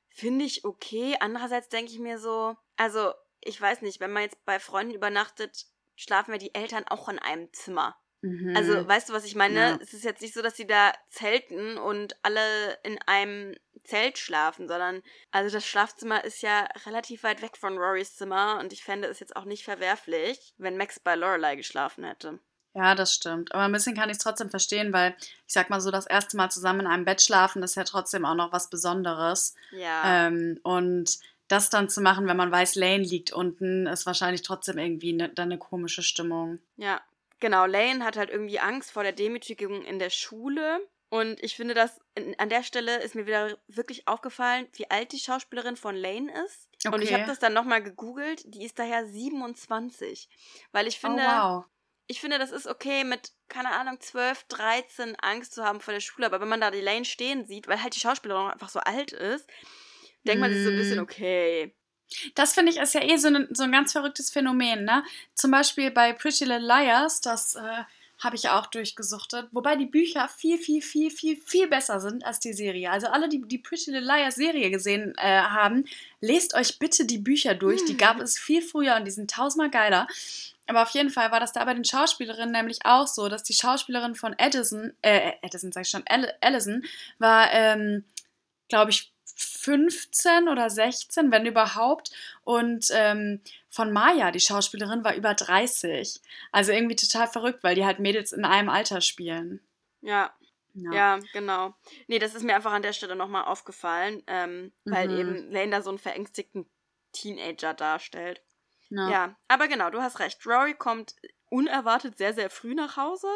Finde 0.10 0.44
ich 0.44 0.66
okay. 0.66 1.16
Andererseits 1.22 1.70
denke 1.70 1.94
ich 1.94 2.00
mir 2.00 2.20
so, 2.20 2.58
also 2.76 3.14
ich 3.40 3.60
weiß 3.60 3.82
nicht, 3.82 4.00
wenn 4.00 4.12
man 4.12 4.24
jetzt 4.24 4.44
bei 4.46 4.60
Freunden 4.60 4.94
übernachtet, 4.94 5.66
schlafen 5.96 6.32
ja 6.32 6.38
die 6.38 6.56
Eltern 6.56 6.86
auch 6.88 7.10
in 7.10 7.20
einem 7.20 7.52
Zimmer. 7.54 7.96
Mhm. 8.22 8.56
Also, 8.56 8.88
weißt 8.88 9.10
du, 9.10 9.14
was 9.14 9.26
ich 9.26 9.36
meine? 9.36 9.60
Ja. 9.60 9.80
Es 9.82 9.94
ist 9.94 10.06
jetzt 10.06 10.22
nicht 10.22 10.34
so, 10.34 10.42
dass 10.42 10.56
sie 10.56 10.66
da 10.66 10.94
zelten 11.10 11.78
und 11.78 12.16
alle 12.24 12.78
in 12.84 12.98
einem 13.06 13.54
Zelt 13.84 14.18
schlafen, 14.18 14.70
sondern 14.70 15.02
also 15.32 15.54
das 15.54 15.66
Schlafzimmer 15.66 16.24
ist 16.24 16.42
ja 16.42 16.68
relativ 16.86 17.24
weit 17.24 17.42
weg 17.42 17.58
von 17.58 17.78
Rorys 17.78 18.16
Zimmer 18.16 18.60
und 18.62 18.72
ich 18.72 18.82
fände 18.82 19.10
es 19.10 19.20
jetzt 19.20 19.36
auch 19.36 19.44
nicht 19.44 19.66
verwerflich, 19.66 20.54
wenn 20.58 20.78
Max 20.78 21.02
bei 21.02 21.16
Lorelei 21.16 21.58
geschlafen 21.58 22.06
hätte. 22.06 22.40
Ja, 22.76 22.96
das 22.96 23.14
stimmt. 23.14 23.54
Aber 23.54 23.64
ein 23.64 23.72
bisschen 23.72 23.96
kann 23.96 24.10
ich 24.10 24.18
es 24.18 24.24
trotzdem 24.24 24.50
verstehen, 24.50 24.94
weil 24.94 25.16
ich 25.20 25.54
sag 25.54 25.70
mal 25.70 25.82
so, 25.82 25.92
das 25.92 26.08
erste 26.08 26.38
Mal 26.38 26.50
zusammen 26.50 26.82
in 26.82 26.88
einem 26.88 27.06
Bett 27.06 27.22
schlafen 27.22 27.62
ist 27.62 27.76
ja 27.76 27.84
trotzdem 27.84 28.26
auch 28.26 28.36
noch 28.36 28.52
was 28.52 28.70
Besonderes. 28.70 29.54
Ja. 29.72 30.28
Ähm, 30.28 30.60
und 30.64 31.20
das 31.54 31.70
dann 31.70 31.90
zu 31.90 32.02
machen, 32.02 32.28
wenn 32.28 32.38
man 32.38 32.52
weiß, 32.52 32.76
Lane 32.76 33.04
liegt 33.04 33.32
unten, 33.32 33.86
ist 33.86 34.06
wahrscheinlich 34.06 34.42
trotzdem 34.42 34.78
irgendwie 34.78 35.14
ne, 35.14 35.30
dann 35.30 35.52
eine 35.52 35.60
komische 35.60 36.02
Stimmung. 36.02 36.60
Ja, 36.78 37.02
genau. 37.40 37.66
Lane 37.66 38.04
hat 38.04 38.18
halt 38.18 38.32
irgendwie 38.32 38.60
Angst 38.60 38.92
vor 38.92 39.04
der 39.04 39.12
Demütigung 39.12 39.84
in 39.84 40.00
der 40.00 40.10
Schule. 40.10 40.80
Und 41.10 41.44
ich 41.44 41.56
finde, 41.56 41.76
dass 41.76 42.02
an 42.40 42.50
der 42.50 42.64
Stelle 42.64 42.98
ist 43.04 43.14
mir 43.14 43.28
wieder 43.28 43.56
wirklich 43.68 44.08
aufgefallen, 44.08 44.68
wie 44.74 44.90
alt 44.90 45.12
die 45.12 45.20
Schauspielerin 45.20 45.76
von 45.76 45.96
Lane 45.96 46.34
ist. 46.46 46.68
Okay. 46.84 46.96
Und 46.96 47.04
ich 47.04 47.14
habe 47.14 47.26
das 47.26 47.38
dann 47.38 47.54
nochmal 47.54 47.84
gegoogelt. 47.84 48.42
Die 48.48 48.66
ist 48.66 48.80
daher 48.80 49.06
27. 49.06 50.28
Weil 50.72 50.88
ich 50.88 50.98
oh, 51.04 51.08
finde, 51.08 51.24
oh, 51.24 51.58
wow. 51.58 51.66
ich 52.08 52.20
finde, 52.20 52.40
das 52.40 52.52
ist 52.52 52.66
okay 52.66 53.04
mit, 53.04 53.32
keine 53.48 53.74
Ahnung, 53.74 54.00
12, 54.00 54.46
13 54.46 55.16
Angst 55.22 55.54
zu 55.54 55.64
haben 55.64 55.82
vor 55.82 55.94
der 55.94 56.02
Schule. 56.02 56.26
Aber 56.26 56.42
wenn 56.42 56.50
man 56.50 56.62
da 56.62 56.72
die 56.72 56.82
Lane 56.82 57.06
stehen 57.06 57.46
sieht, 57.46 57.68
weil 57.68 57.84
halt 57.84 57.96
die 57.96 58.00
Schauspielerin 58.00 58.50
einfach 58.50 58.70
so 58.70 58.80
alt 58.80 59.12
ist, 59.12 59.48
denkt 60.26 60.42
man 60.42 60.54
sich 60.54 60.64
so 60.64 60.70
ein 60.70 60.78
bisschen, 60.78 61.00
mm. 61.00 61.04
okay. 61.04 61.74
Das 62.36 62.54
finde 62.54 62.72
ich 62.72 62.78
ist 62.78 62.94
ja 62.94 63.04
eh 63.04 63.18
so 63.18 63.28
ein, 63.28 63.48
so 63.52 63.64
ein 63.64 63.72
ganz 63.72 63.92
verrücktes 63.92 64.30
Phänomen, 64.30 64.86
ne? 64.86 65.04
Zum 65.34 65.52
Beispiel 65.52 65.90
bei 65.92 66.14
Pretty 66.14 66.46
Little 66.46 66.68
Liars, 66.68 67.22
das 67.22 67.56
äh, 67.56 67.84
habe 68.20 68.36
ich 68.36 68.50
auch 68.50 68.68
durchgesuchtet, 68.68 69.48
wobei 69.52 69.76
die 69.76 69.86
Bücher 69.86 70.30
viel, 70.30 70.58
viel, 70.58 70.82
viel, 70.82 71.10
viel, 71.10 71.38
viel 71.38 71.68
besser 71.68 72.00
sind 72.00 72.26
als 72.26 72.40
die 72.40 72.54
Serie. 72.54 72.92
Also 72.92 73.08
alle, 73.08 73.30
die 73.30 73.42
die 73.46 73.58
Pretty 73.58 73.92
Little 73.92 74.08
Liars 74.08 74.36
Serie 74.36 74.70
gesehen 74.70 75.14
äh, 75.18 75.42
haben, 75.42 75.86
lest 76.22 76.54
euch 76.54 76.80
bitte 76.80 77.06
die 77.06 77.18
Bücher 77.18 77.56
durch. 77.56 77.84
Die 77.86 77.98
gab 77.98 78.18
mm. 78.18 78.22
es 78.24 78.38
viel 78.38 78.62
früher 78.62 78.96
und 78.96 79.06
die 79.06 79.12
sind 79.12 79.32
tausendmal 79.32 79.72
geiler. 79.72 80.08
Aber 80.68 80.84
auf 80.84 80.90
jeden 80.92 81.10
Fall 81.10 81.32
war 81.32 81.40
das 81.40 81.52
da 81.52 81.66
bei 81.66 81.74
den 81.74 81.84
Schauspielerinnen 81.84 82.52
nämlich 82.52 82.86
auch 82.86 83.08
so, 83.08 83.28
dass 83.28 83.44
die 83.44 83.54
Schauspielerin 83.54 84.16
von 84.16 84.34
Edison, 84.38 84.94
äh, 85.02 85.34
Edison 85.42 85.72
sag 85.72 85.82
ich 85.82 85.90
schon, 85.90 86.06
Allison, 86.42 86.84
war, 87.20 87.52
ähm, 87.52 88.06
glaube 88.70 88.92
ich, 88.92 89.13
15 89.36 90.48
oder 90.48 90.70
16, 90.70 91.32
wenn 91.32 91.46
überhaupt. 91.46 92.12
Und 92.44 92.88
ähm, 92.92 93.42
von 93.70 93.92
Maya, 93.92 94.32
die 94.32 94.40
Schauspielerin, 94.40 95.04
war 95.04 95.16
über 95.16 95.34
30. 95.34 96.22
Also 96.52 96.72
irgendwie 96.72 96.96
total 96.96 97.28
verrückt, 97.28 97.64
weil 97.64 97.76
die 97.76 97.86
halt 97.86 98.00
Mädels 98.00 98.32
in 98.34 98.46
einem 98.46 98.70
Alter 98.70 99.02
spielen. 99.02 99.62
Ja. 100.02 100.34
Ja. 100.74 100.92
ja 100.94 101.20
genau. 101.34 101.76
Nee, 102.08 102.20
das 102.20 102.36
ist 102.36 102.44
mir 102.44 102.56
einfach 102.56 102.72
an 102.72 102.82
der 102.82 102.94
Stelle 102.94 103.16
nochmal 103.16 103.46
aufgefallen, 103.46 104.24
ähm, 104.28 104.72
mhm. 104.86 104.92
weil 104.92 105.20
eben 105.20 105.52
Lane 105.52 105.72
da 105.72 105.82
so 105.82 105.90
einen 105.90 106.00
verängstigten 106.00 106.66
Teenager 107.12 107.74
darstellt. 107.74 108.42
Ja. 108.90 109.10
ja, 109.10 109.36
aber 109.48 109.68
genau, 109.68 109.90
du 109.90 110.02
hast 110.02 110.20
recht. 110.20 110.46
Rory 110.46 110.76
kommt 110.76 111.16
unerwartet 111.50 112.18
sehr, 112.18 112.34
sehr 112.34 112.50
früh 112.50 112.76
nach 112.76 112.98
Hause. 112.98 113.28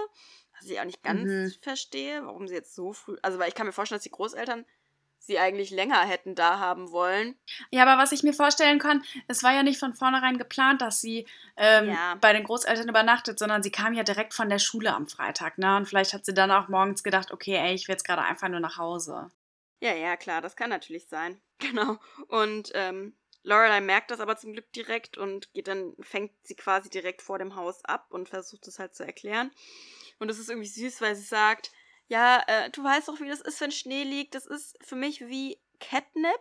Was 0.59 0.69
ich 0.69 0.79
auch 0.79 0.85
nicht 0.85 1.03
ganz 1.03 1.29
mhm. 1.29 1.53
verstehe, 1.61 2.25
warum 2.25 2.47
sie 2.47 2.55
jetzt 2.55 2.73
so 2.73 2.93
früh. 2.93 3.15
Also, 3.21 3.37
weil 3.37 3.49
ich 3.49 3.55
kann 3.55 3.67
mir 3.67 3.73
vorstellen, 3.73 3.97
dass 3.97 4.03
die 4.03 4.11
Großeltern 4.11 4.65
sie 5.19 5.39
eigentlich 5.39 5.71
länger 5.71 5.99
hätten 6.05 6.35
da 6.35 6.59
haben 6.59 6.91
wollen. 6.91 7.37
Ja, 7.69 7.83
aber 7.83 8.01
was 8.01 8.11
ich 8.11 8.23
mir 8.23 8.33
vorstellen 8.33 8.79
kann, 8.79 9.03
es 9.27 9.43
war 9.43 9.53
ja 9.53 9.63
nicht 9.63 9.79
von 9.79 9.93
vornherein 9.93 10.37
geplant, 10.37 10.81
dass 10.81 11.01
sie 11.01 11.27
ähm, 11.57 11.89
ja. 11.89 12.15
bei 12.15 12.33
den 12.33 12.43
Großeltern 12.43 12.87
übernachtet, 12.87 13.37
sondern 13.37 13.61
sie 13.63 13.71
kam 13.71 13.93
ja 13.93 14.03
direkt 14.03 14.33
von 14.33 14.49
der 14.49 14.59
Schule 14.59 14.93
am 14.93 15.07
Freitag, 15.07 15.57
ne? 15.57 15.75
Und 15.77 15.87
vielleicht 15.87 16.13
hat 16.13 16.25
sie 16.25 16.33
dann 16.33 16.51
auch 16.51 16.69
morgens 16.69 17.03
gedacht, 17.03 17.31
okay, 17.31 17.55
ey, 17.55 17.73
ich 17.73 17.87
will 17.87 17.93
jetzt 17.93 18.05
gerade 18.05 18.23
einfach 18.23 18.47
nur 18.47 18.59
nach 18.59 18.77
Hause. 18.77 19.29
Ja, 19.79 19.93
ja, 19.93 20.17
klar, 20.17 20.41
das 20.41 20.55
kann 20.55 20.69
natürlich 20.69 21.07
sein. 21.07 21.41
Genau. 21.59 21.97
Und 22.27 22.71
ähm, 22.75 23.17
Lorelei 23.41 23.81
merkt 23.81 24.11
das 24.11 24.19
aber 24.19 24.37
zum 24.37 24.53
Glück 24.53 24.71
direkt 24.73 25.17
und 25.17 25.51
geht 25.53 25.67
dann, 25.67 25.95
fängt 26.01 26.33
sie 26.43 26.53
quasi 26.53 26.87
direkt 26.87 27.23
vor 27.23 27.39
dem 27.39 27.55
Haus 27.55 27.83
ab 27.83 28.05
und 28.11 28.29
versucht 28.29 28.67
es 28.67 28.77
halt 28.77 28.93
zu 28.93 29.03
erklären. 29.03 29.49
Und 30.19 30.29
es 30.29 30.37
ist 30.37 30.49
irgendwie 30.49 30.67
süß, 30.67 31.01
weil 31.01 31.15
sie 31.15 31.23
sagt, 31.23 31.71
ja, 32.07 32.43
äh, 32.47 32.69
du 32.71 32.83
weißt 32.83 33.07
doch, 33.07 33.19
wie 33.19 33.27
das 33.27 33.41
ist, 33.41 33.59
wenn 33.61 33.71
Schnee 33.71 34.03
liegt. 34.03 34.35
Das 34.35 34.45
ist 34.45 34.77
für 34.83 34.95
mich 34.95 35.21
wie 35.21 35.59
Catnip. 35.79 36.39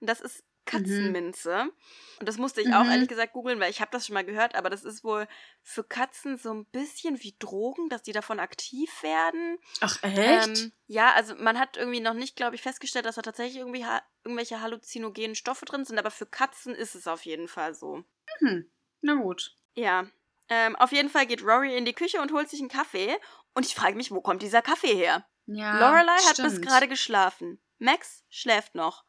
Und 0.00 0.08
das 0.08 0.20
ist 0.20 0.44
Katzenminze. 0.70 1.64
Mhm. 1.64 1.72
Und 2.20 2.28
das 2.28 2.38
musste 2.38 2.60
ich 2.60 2.68
mhm. 2.68 2.74
auch 2.74 2.86
ehrlich 2.86 3.08
gesagt 3.08 3.32
googeln, 3.32 3.58
weil 3.60 3.70
ich 3.70 3.80
habe 3.80 3.90
das 3.90 4.06
schon 4.06 4.14
mal 4.14 4.24
gehört, 4.24 4.54
aber 4.54 4.70
das 4.70 4.84
ist 4.84 5.02
wohl 5.02 5.26
für 5.62 5.82
Katzen 5.82 6.36
so 6.36 6.52
ein 6.52 6.64
bisschen 6.66 7.22
wie 7.22 7.34
Drogen, 7.38 7.88
dass 7.88 8.02
die 8.02 8.12
davon 8.12 8.38
aktiv 8.38 9.02
werden. 9.02 9.58
Ach, 9.80 10.02
echt? 10.02 10.48
Ähm, 10.48 10.72
ja, 10.86 11.12
also 11.14 11.34
man 11.34 11.58
hat 11.58 11.76
irgendwie 11.76 12.00
noch 12.00 12.14
nicht, 12.14 12.36
glaube 12.36 12.54
ich, 12.54 12.62
festgestellt, 12.62 13.06
dass 13.06 13.16
da 13.16 13.22
tatsächlich 13.22 13.58
irgendwie 13.58 13.84
ha 13.84 14.02
irgendwelche 14.22 14.60
halluzinogenen 14.60 15.34
Stoffe 15.34 15.64
drin 15.64 15.84
sind, 15.84 15.98
aber 15.98 16.10
für 16.10 16.26
Katzen 16.26 16.74
ist 16.74 16.94
es 16.94 17.06
auf 17.06 17.24
jeden 17.24 17.48
Fall 17.48 17.74
so. 17.74 18.04
Mhm. 18.40 18.70
Na 19.00 19.14
gut. 19.14 19.56
Ja. 19.74 20.06
Ähm, 20.50 20.74
auf 20.76 20.90
jeden 20.92 21.08
Fall 21.08 21.26
geht 21.26 21.42
Rory 21.42 21.76
in 21.76 21.84
die 21.84 21.92
Küche 21.92 22.20
und 22.20 22.32
holt 22.32 22.50
sich 22.50 22.60
einen 22.60 22.68
Kaffee 22.68 23.16
und 23.54 23.64
ich 23.64 23.74
frage 23.74 23.96
mich, 23.96 24.10
wo 24.10 24.20
kommt 24.20 24.42
dieser 24.42 24.62
Kaffee 24.62 24.94
her? 24.94 25.24
Ja, 25.46 25.78
Lorelei 25.78 26.16
hat 26.28 26.36
bis 26.36 26.60
gerade 26.60 26.88
geschlafen. 26.88 27.60
Max 27.78 28.24
schläft 28.28 28.74
noch. 28.74 29.04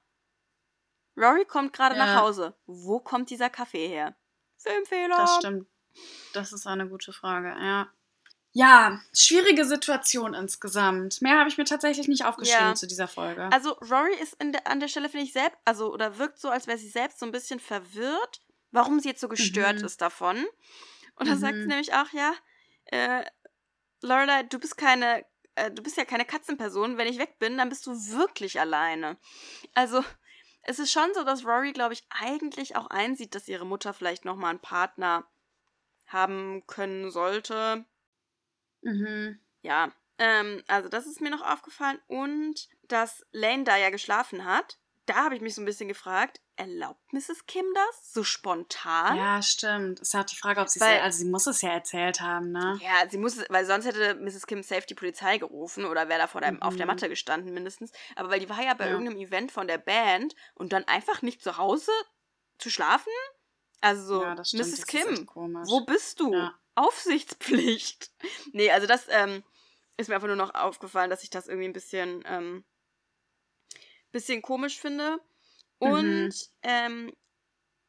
Rory 1.18 1.46
kommt 1.46 1.74
gerade 1.74 1.96
ja. 1.96 2.06
nach 2.06 2.22
Hause. 2.22 2.56
Wo 2.68 3.00
kommt 3.00 3.30
dieser 3.30 3.50
Kaffee 3.50 3.88
her? 3.88 4.16
Filmfehler. 4.58 5.18
Das 5.18 5.36
stimmt. 5.38 5.68
Das 6.34 6.54
ist 6.54 6.68
eine 6.68 6.88
gute 6.88 7.12
Frage, 7.12 7.50
ja. 7.50 7.92
Ja, 8.54 9.00
schwierige 9.14 9.66
Situation 9.66 10.34
insgesamt. 10.34 11.22
Mehr 11.22 11.40
habe 11.40 11.50
ich 11.50 11.58
mir 11.58 11.64
tatsächlich 11.64 12.08
nicht 12.08 12.26
aufgeschrieben 12.26 12.68
ja. 12.68 12.76
zu 12.76 12.86
dieser 12.86 13.08
Folge. 13.08 13.50
Also 13.52 13.72
Rory 13.90 14.14
ist 14.22 14.38
der, 14.42 14.68
an 14.68 14.80
der 14.80 14.90
Stelle, 14.90 15.10
finde 15.10 15.26
ich, 15.26 15.34
selbst, 15.34 15.58
also 15.64 15.94
oder 15.94 16.18
wirkt 16.18 16.38
so, 16.38 16.50
als 16.50 16.68
wäre 16.68 16.78
sie 16.78 16.90
selbst 16.90 17.20
so 17.20 17.26
ein 17.26 17.32
bisschen 17.32 17.60
verwirrt, 17.60 18.42
warum 18.72 19.00
sie 19.00 19.10
jetzt 19.10 19.22
so 19.22 19.30
gestört 19.30 19.80
mhm. 19.80 19.86
ist 19.86 20.02
davon. 20.02 20.46
Und 21.15 21.28
dann 21.28 21.38
mhm. 21.38 21.41
sagt 21.41 21.56
sie 21.56 21.67
nämlich 21.67 21.93
auch, 21.93 22.12
ja, 22.13 22.34
äh, 22.86 23.24
Lorelei, 24.02 24.43
du 24.43 24.60
bist 24.60 24.78
keine, 24.78 25.26
äh, 25.56 25.71
du 25.71 25.84
bist 25.84 25.97
ja 25.97 26.06
keine 26.06 26.26
Katzenperson. 26.26 26.97
Wenn 26.97 27.08
ich 27.08 27.19
weg 27.19 27.38
bin, 27.39 27.58
dann 27.58 27.69
bist 27.69 27.86
du 27.86 27.91
wirklich 27.91 28.60
alleine. 28.60 29.17
Also, 29.74 30.04
es 30.63 30.80
ist 30.80 30.91
schon 30.91 31.13
so, 31.13 31.24
dass 31.24 31.45
Rory, 31.45 31.74
glaube 31.74 31.93
ich, 31.93 32.04
eigentlich 32.10 32.76
auch 32.76 32.88
einsieht, 32.88 33.36
dass 33.36 33.47
ihre 33.47 33.65
Mutter 33.65 33.93
vielleicht 33.93 34.26
nochmal 34.26 34.52
einen 34.52 34.60
Partner 34.60 35.28
haben 36.08 36.65
können 36.67 37.12
sollte. 37.12 37.86
Mhm. 38.82 39.39
Ja, 39.62 39.91
ähm, 40.17 40.63
also 40.67 40.89
das 40.89 41.06
ist 41.06 41.21
mir 41.21 41.30
noch 41.30 41.41
aufgefallen. 41.41 42.00
Und 42.08 42.67
dass 42.84 43.26
Lane 43.32 43.63
da 43.63 43.78
ja 43.78 43.89
geschlafen 43.89 44.45
hat 44.45 44.80
da 45.06 45.26
habe 45.26 45.36
ich 45.36 45.41
mich 45.41 45.56
so 45.56 45.62
ein 45.62 45.65
bisschen 45.65 45.88
gefragt, 45.88 46.39
erlaubt 46.56 47.14
Mrs. 47.14 47.46
Kim 47.48 47.66
das 47.74 48.14
so 48.14 48.24
spontan? 48.24 49.18
Ja, 49.18 49.42
stimmt. 49.42 50.00
Es 50.00 50.10
ist 50.10 50.14
halt 50.14 50.32
die 50.32 50.36
Frage, 50.36 50.62
ob 50.62 50.70
sie 50.70 50.80
es, 50.80 50.86
also 50.86 51.18
sie 51.20 51.30
muss 51.30 51.48
es 51.48 51.62
ja 51.62 51.70
erzählt 51.70 52.22
haben, 52.22 52.52
ne? 52.52 52.80
Ja, 52.82 53.10
sie 53.10 53.18
muss 53.18 53.38
es, 53.38 53.46
weil 53.50 53.66
sonst 53.66 53.86
hätte 53.86 54.16
Mrs. 54.16 54.48
Kim 54.48 54.62
safe 54.64 54.86
die 54.88 54.96
Polizei 54.96 55.38
gerufen 55.38 55.86
oder 55.86 56.10
wäre 56.10 56.20
da 56.20 56.28
vor 56.28 56.42
der, 56.42 56.54
mhm. 56.54 56.62
auf 56.62 56.76
der. 56.76 56.86
Matte 56.86 57.10
gestanden 57.10 57.54
mindestens. 57.54 57.92
Aber 58.16 58.30
weil 58.30 58.40
die 58.40 58.50
war 58.50 58.62
ja 58.62 58.74
bei 58.74 58.86
ja. 58.86 58.92
irgendeinem 58.92 59.18
Event 59.18 59.52
von 59.52 59.68
der 59.68 59.78
Band 59.78 60.36
und 60.56 60.74
dann 60.74 60.84
einfach 60.86 61.22
nicht 61.22 61.42
zu 61.42 61.58
Hause 61.58 61.92
zu 62.58 62.70
schlafen? 62.70 63.12
Also 63.80 64.20
so, 64.20 64.24
ja, 64.24 64.36
Mrs. 64.36 64.86
Kim, 64.88 65.28
wo 65.34 65.82
bist 65.86 66.20
du? 66.20 66.34
Ja. 66.34 66.54
Aufsichtspflicht. 66.76 68.12
nee, 68.54 68.72
also 68.72 68.88
das 68.88 69.06
ähm, 69.10 69.44
ist 69.98 70.10
mir 70.10 70.16
einfach 70.16 70.28
nur 70.28 70.36
noch 70.36 70.54
aufgefallen, 70.54 71.10
dass 71.10 71.24
ich 71.24 71.30
das 71.30 71.48
irgendwie 71.48 71.68
ein 71.68 71.74
bisschen 71.74 72.24
ähm, 72.26 72.64
bisschen 74.12 74.42
komisch 74.42 74.80
finde. 74.80 75.20
Und 75.82 76.28
mhm. 76.28 76.32
ähm, 76.63 77.13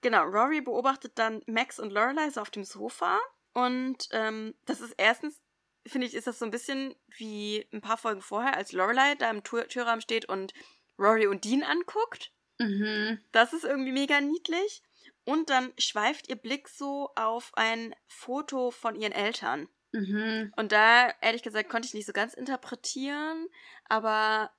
genau, 0.00 0.24
Rory 0.24 0.60
beobachtet 0.60 1.12
dann 1.16 1.42
Max 1.46 1.78
und 1.78 1.92
Lorelei 1.92 2.30
so 2.30 2.40
auf 2.40 2.50
dem 2.50 2.64
Sofa. 2.64 3.18
Und 3.52 4.08
ähm, 4.12 4.54
das 4.64 4.80
ist 4.80 4.94
erstens, 4.96 5.40
finde 5.86 6.06
ich, 6.06 6.14
ist 6.14 6.26
das 6.26 6.38
so 6.38 6.44
ein 6.44 6.50
bisschen 6.50 6.94
wie 7.16 7.68
ein 7.72 7.80
paar 7.80 7.98
Folgen 7.98 8.22
vorher, 8.22 8.56
als 8.56 8.72
Lorelei 8.72 9.14
da 9.16 9.30
im 9.30 9.42
Tür 9.42 9.68
Türrahmen 9.68 10.00
steht 10.00 10.26
und 10.26 10.54
Rory 10.98 11.26
und 11.26 11.44
Dean 11.44 11.62
anguckt. 11.62 12.32
Mhm. 12.58 13.20
Das 13.32 13.52
ist 13.52 13.64
irgendwie 13.64 13.92
mega 13.92 14.20
niedlich. 14.20 14.82
Und 15.24 15.50
dann 15.50 15.72
schweift 15.78 16.28
ihr 16.28 16.36
Blick 16.36 16.68
so 16.68 17.10
auf 17.14 17.52
ein 17.54 17.94
Foto 18.08 18.70
von 18.70 18.96
ihren 18.96 19.12
Eltern. 19.12 19.68
Mhm. 19.92 20.52
Und 20.56 20.72
da, 20.72 21.12
ehrlich 21.20 21.42
gesagt, 21.42 21.68
konnte 21.68 21.86
ich 21.86 21.94
nicht 21.94 22.06
so 22.06 22.12
ganz 22.12 22.34
interpretieren, 22.34 23.46
aber 23.84 24.50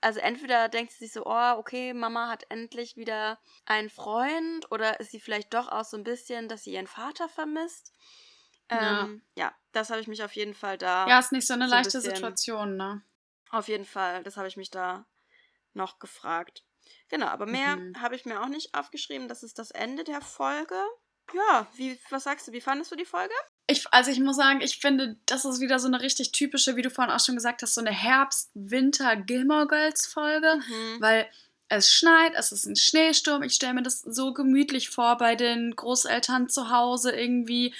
also 0.00 0.20
entweder 0.20 0.68
denkt 0.68 0.92
sie 0.92 1.04
sich 1.04 1.12
so, 1.12 1.24
oh, 1.26 1.52
okay, 1.58 1.92
Mama 1.92 2.28
hat 2.28 2.44
endlich 2.48 2.96
wieder 2.96 3.38
einen 3.66 3.90
Freund 3.90 4.70
oder 4.70 5.00
ist 5.00 5.10
sie 5.10 5.20
vielleicht 5.20 5.52
doch 5.52 5.68
auch 5.68 5.84
so 5.84 5.96
ein 5.96 6.04
bisschen, 6.04 6.48
dass 6.48 6.64
sie 6.64 6.72
ihren 6.72 6.86
Vater 6.86 7.28
vermisst. 7.28 7.92
Ähm, 8.68 9.22
ja. 9.36 9.46
ja, 9.46 9.54
das 9.72 9.90
habe 9.90 10.00
ich 10.00 10.06
mich 10.06 10.22
auf 10.22 10.32
jeden 10.32 10.54
Fall 10.54 10.78
da. 10.78 11.06
Ja, 11.08 11.18
ist 11.18 11.32
nicht 11.32 11.46
so 11.46 11.54
eine 11.54 11.66
so 11.66 11.74
leichte 11.74 11.98
ein 11.98 12.02
Situation, 12.02 12.76
ne? 12.76 13.02
Auf 13.50 13.68
jeden 13.68 13.84
Fall, 13.84 14.22
das 14.22 14.36
habe 14.36 14.48
ich 14.48 14.56
mich 14.56 14.70
da 14.70 15.06
noch 15.74 15.98
gefragt. 15.98 16.64
Genau, 17.08 17.26
aber 17.26 17.46
mehr 17.46 17.76
mhm. 17.76 18.00
habe 18.00 18.14
ich 18.14 18.24
mir 18.24 18.40
auch 18.40 18.48
nicht 18.48 18.74
aufgeschrieben. 18.74 19.28
Das 19.28 19.42
ist 19.42 19.58
das 19.58 19.70
Ende 19.70 20.04
der 20.04 20.20
Folge. 20.20 20.80
Ja, 21.34 21.66
wie, 21.74 21.98
was 22.10 22.24
sagst 22.24 22.48
du, 22.48 22.52
wie 22.52 22.60
fandest 22.60 22.90
du 22.90 22.96
die 22.96 23.04
Folge? 23.04 23.34
Ich, 23.70 23.84
also 23.92 24.10
ich 24.10 24.20
muss 24.20 24.36
sagen, 24.36 24.60
ich 24.62 24.78
finde, 24.78 25.16
das 25.26 25.44
ist 25.44 25.60
wieder 25.60 25.78
so 25.78 25.86
eine 25.86 26.00
richtig 26.00 26.32
typische, 26.32 26.76
wie 26.76 26.82
du 26.82 26.90
vorhin 26.90 27.14
auch 27.14 27.20
schon 27.20 27.36
gesagt 27.36 27.62
hast, 27.62 27.74
so 27.74 27.80
eine 27.80 27.92
Herbst-Winter-Gilmore 27.92 29.68
Girls-Folge, 29.68 30.56
mhm. 30.56 31.00
weil 31.00 31.26
es 31.68 31.92
schneit, 31.92 32.32
es 32.36 32.50
ist 32.50 32.66
ein 32.66 32.76
Schneesturm. 32.76 33.42
Ich 33.42 33.54
stelle 33.54 33.74
mir 33.74 33.82
das 33.82 34.00
so 34.00 34.32
gemütlich 34.32 34.90
vor 34.90 35.16
bei 35.18 35.36
den 35.36 35.74
Großeltern 35.76 36.48
zu 36.48 36.70
Hause 36.70 37.12
irgendwie 37.12 37.72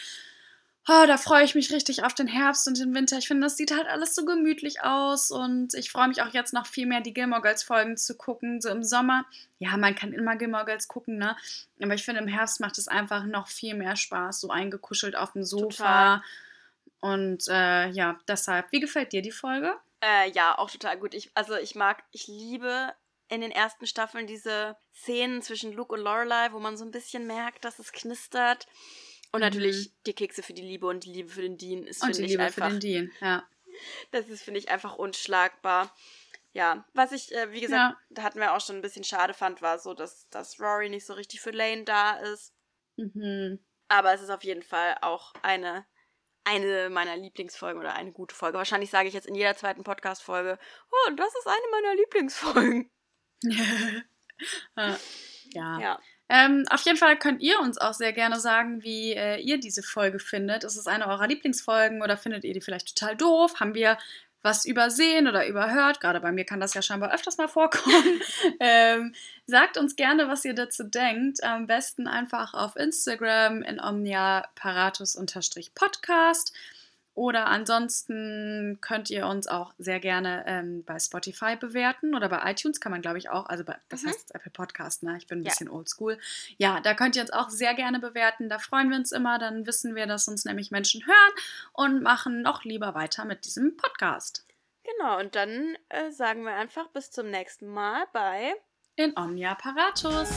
oh, 0.88 1.04
da 1.06 1.16
freue 1.18 1.44
ich 1.44 1.54
mich 1.54 1.72
richtig 1.72 2.04
auf 2.04 2.14
den 2.14 2.26
Herbst 2.26 2.66
und 2.66 2.78
den 2.78 2.94
Winter. 2.94 3.18
Ich 3.18 3.28
finde, 3.28 3.44
das 3.44 3.56
sieht 3.56 3.70
halt 3.70 3.86
alles 3.86 4.14
so 4.14 4.24
gemütlich 4.24 4.82
aus 4.82 5.30
und 5.30 5.74
ich 5.74 5.90
freue 5.90 6.08
mich 6.08 6.22
auch 6.22 6.32
jetzt 6.32 6.52
noch 6.52 6.66
viel 6.66 6.86
mehr, 6.86 7.00
die 7.00 7.14
Gilmore 7.14 7.42
Girls 7.42 7.62
Folgen 7.62 7.96
zu 7.96 8.16
gucken. 8.16 8.60
So 8.60 8.70
im 8.70 8.82
Sommer, 8.82 9.24
ja, 9.58 9.76
man 9.76 9.94
kann 9.94 10.12
immer 10.12 10.36
Gilmore 10.36 10.64
Girls 10.64 10.88
gucken, 10.88 11.18
ne? 11.18 11.36
Aber 11.82 11.94
ich 11.94 12.04
finde, 12.04 12.20
im 12.20 12.28
Herbst 12.28 12.60
macht 12.60 12.78
es 12.78 12.88
einfach 12.88 13.24
noch 13.24 13.48
viel 13.48 13.74
mehr 13.74 13.96
Spaß, 13.96 14.40
so 14.40 14.50
eingekuschelt 14.50 15.16
auf 15.16 15.32
dem 15.32 15.44
Sofa. 15.44 15.68
Total. 15.68 16.22
Und 17.00 17.48
äh, 17.48 17.88
ja, 17.88 18.18
deshalb, 18.28 18.72
wie 18.72 18.80
gefällt 18.80 19.12
dir 19.12 19.22
die 19.22 19.32
Folge? 19.32 19.74
Äh, 20.00 20.30
ja, 20.30 20.56
auch 20.58 20.70
total 20.70 20.98
gut. 20.98 21.14
Ich, 21.14 21.30
also 21.34 21.56
ich 21.56 21.74
mag, 21.74 22.02
ich 22.10 22.26
liebe 22.26 22.92
in 23.28 23.40
den 23.40 23.50
ersten 23.50 23.86
Staffeln 23.86 24.26
diese 24.26 24.76
Szenen 24.94 25.40
zwischen 25.40 25.72
Luke 25.72 25.94
und 25.94 26.00
Lorelei, 26.00 26.52
wo 26.52 26.58
man 26.58 26.76
so 26.76 26.84
ein 26.84 26.90
bisschen 26.90 27.26
merkt, 27.26 27.64
dass 27.64 27.78
es 27.78 27.92
knistert. 27.92 28.66
Und 29.32 29.40
natürlich 29.40 29.88
mhm. 29.88 29.92
die 30.06 30.12
Kekse 30.14 30.42
für 30.42 30.52
die 30.52 30.62
Liebe 30.62 30.86
und 30.86 31.04
die 31.04 31.12
Liebe 31.12 31.28
für 31.28 31.42
den 31.42 31.56
Dean 31.56 31.86
ist, 31.86 32.04
finde 32.04 32.24
ich, 32.24 32.38
einfach. 32.38 32.66
für 32.66 32.70
den 32.70 32.80
Dean, 32.80 33.12
ja. 33.20 33.48
Das 34.10 34.28
ist, 34.28 34.42
finde 34.42 34.58
ich, 34.58 34.70
einfach 34.70 34.96
unschlagbar. 34.96 35.94
Ja, 36.52 36.84
was 36.94 37.12
ich, 37.12 37.32
äh, 37.32 37.52
wie 37.52 37.60
gesagt, 37.60 37.94
ja. 37.94 38.00
da 38.10 38.22
hatten 38.22 38.40
wir 38.40 38.54
auch 38.54 38.60
schon 38.60 38.76
ein 38.76 38.82
bisschen 38.82 39.04
schade 39.04 39.34
fand, 39.34 39.62
war 39.62 39.78
so, 39.78 39.94
dass, 39.94 40.28
dass 40.30 40.58
Rory 40.58 40.88
nicht 40.88 41.06
so 41.06 41.12
richtig 41.12 41.40
für 41.40 41.52
Lane 41.52 41.84
da 41.84 42.16
ist. 42.18 42.52
Mhm. 42.96 43.60
Aber 43.88 44.12
es 44.12 44.20
ist 44.20 44.30
auf 44.30 44.42
jeden 44.42 44.62
Fall 44.62 44.96
auch 45.00 45.32
eine, 45.42 45.86
eine 46.42 46.90
meiner 46.90 47.16
Lieblingsfolgen 47.16 47.80
oder 47.80 47.94
eine 47.94 48.10
gute 48.10 48.34
Folge. 48.34 48.58
Wahrscheinlich 48.58 48.90
sage 48.90 49.06
ich 49.06 49.14
jetzt 49.14 49.28
in 49.28 49.36
jeder 49.36 49.56
zweiten 49.56 49.84
Podcast-Folge, 49.84 50.58
oh, 50.90 51.10
das 51.14 51.28
ist 51.28 51.46
eine 51.46 51.70
meiner 51.70 51.94
Lieblingsfolgen. 51.94 52.90
ja. 55.54 55.78
ja. 55.80 56.00
Ähm, 56.30 56.64
auf 56.70 56.82
jeden 56.82 56.96
Fall 56.96 57.18
könnt 57.18 57.42
ihr 57.42 57.58
uns 57.58 57.76
auch 57.76 57.92
sehr 57.92 58.12
gerne 58.12 58.38
sagen, 58.38 58.84
wie 58.84 59.14
äh, 59.14 59.40
ihr 59.40 59.58
diese 59.58 59.82
Folge 59.82 60.20
findet. 60.20 60.62
Ist 60.62 60.76
es 60.76 60.86
eine 60.86 61.08
eurer 61.08 61.26
Lieblingsfolgen 61.26 62.02
oder 62.02 62.16
findet 62.16 62.44
ihr 62.44 62.54
die 62.54 62.60
vielleicht 62.60 62.96
total 62.96 63.16
doof? 63.16 63.58
Haben 63.58 63.74
wir 63.74 63.98
was 64.42 64.64
übersehen 64.64 65.26
oder 65.26 65.48
überhört? 65.48 66.00
Gerade 66.00 66.20
bei 66.20 66.30
mir 66.30 66.44
kann 66.44 66.60
das 66.60 66.74
ja 66.74 66.82
scheinbar 66.82 67.12
öfters 67.12 67.36
mal 67.36 67.48
vorkommen. 67.48 68.20
ähm, 68.60 69.12
sagt 69.46 69.76
uns 69.76 69.96
gerne, 69.96 70.28
was 70.28 70.44
ihr 70.44 70.54
dazu 70.54 70.84
denkt. 70.84 71.42
Am 71.42 71.66
besten 71.66 72.06
einfach 72.06 72.54
auf 72.54 72.76
Instagram 72.76 73.62
in 73.62 73.80
omnia 73.80 74.46
paratus-podcast. 74.54 76.52
Oder 77.20 77.48
ansonsten 77.48 78.78
könnt 78.80 79.10
ihr 79.10 79.26
uns 79.26 79.46
auch 79.46 79.74
sehr 79.76 80.00
gerne 80.00 80.42
ähm, 80.46 80.84
bei 80.84 80.98
Spotify 80.98 81.54
bewerten 81.54 82.14
oder 82.14 82.30
bei 82.30 82.50
iTunes 82.50 82.80
kann 82.80 82.92
man, 82.92 83.02
glaube 83.02 83.18
ich, 83.18 83.28
auch, 83.28 83.44
also 83.44 83.62
bei, 83.62 83.76
das 83.90 84.04
mhm. 84.04 84.08
heißt 84.08 84.34
Apple 84.34 84.50
Podcast, 84.50 85.02
ne? 85.02 85.18
Ich 85.18 85.26
bin 85.26 85.40
ein 85.40 85.42
ja. 85.42 85.50
bisschen 85.50 85.68
oldschool. 85.68 86.18
Ja, 86.56 86.80
da 86.80 86.94
könnt 86.94 87.16
ihr 87.16 87.20
uns 87.20 87.30
auch 87.30 87.50
sehr 87.50 87.74
gerne 87.74 88.00
bewerten. 88.00 88.48
Da 88.48 88.58
freuen 88.58 88.88
wir 88.88 88.96
uns 88.96 89.12
immer. 89.12 89.38
Dann 89.38 89.66
wissen 89.66 89.94
wir, 89.94 90.06
dass 90.06 90.28
uns 90.28 90.46
nämlich 90.46 90.70
Menschen 90.70 91.04
hören 91.06 91.32
und 91.74 92.02
machen 92.02 92.40
noch 92.40 92.64
lieber 92.64 92.94
weiter 92.94 93.26
mit 93.26 93.44
diesem 93.44 93.76
Podcast. 93.76 94.46
Genau, 94.84 95.20
und 95.20 95.34
dann 95.34 95.76
äh, 95.90 96.10
sagen 96.12 96.44
wir 96.44 96.54
einfach 96.54 96.88
bis 96.88 97.10
zum 97.10 97.28
nächsten 97.28 97.66
Mal 97.66 98.06
bei 98.14 98.54
In 98.96 99.14
Omnia 99.18 99.56
Paratus. 99.56 100.30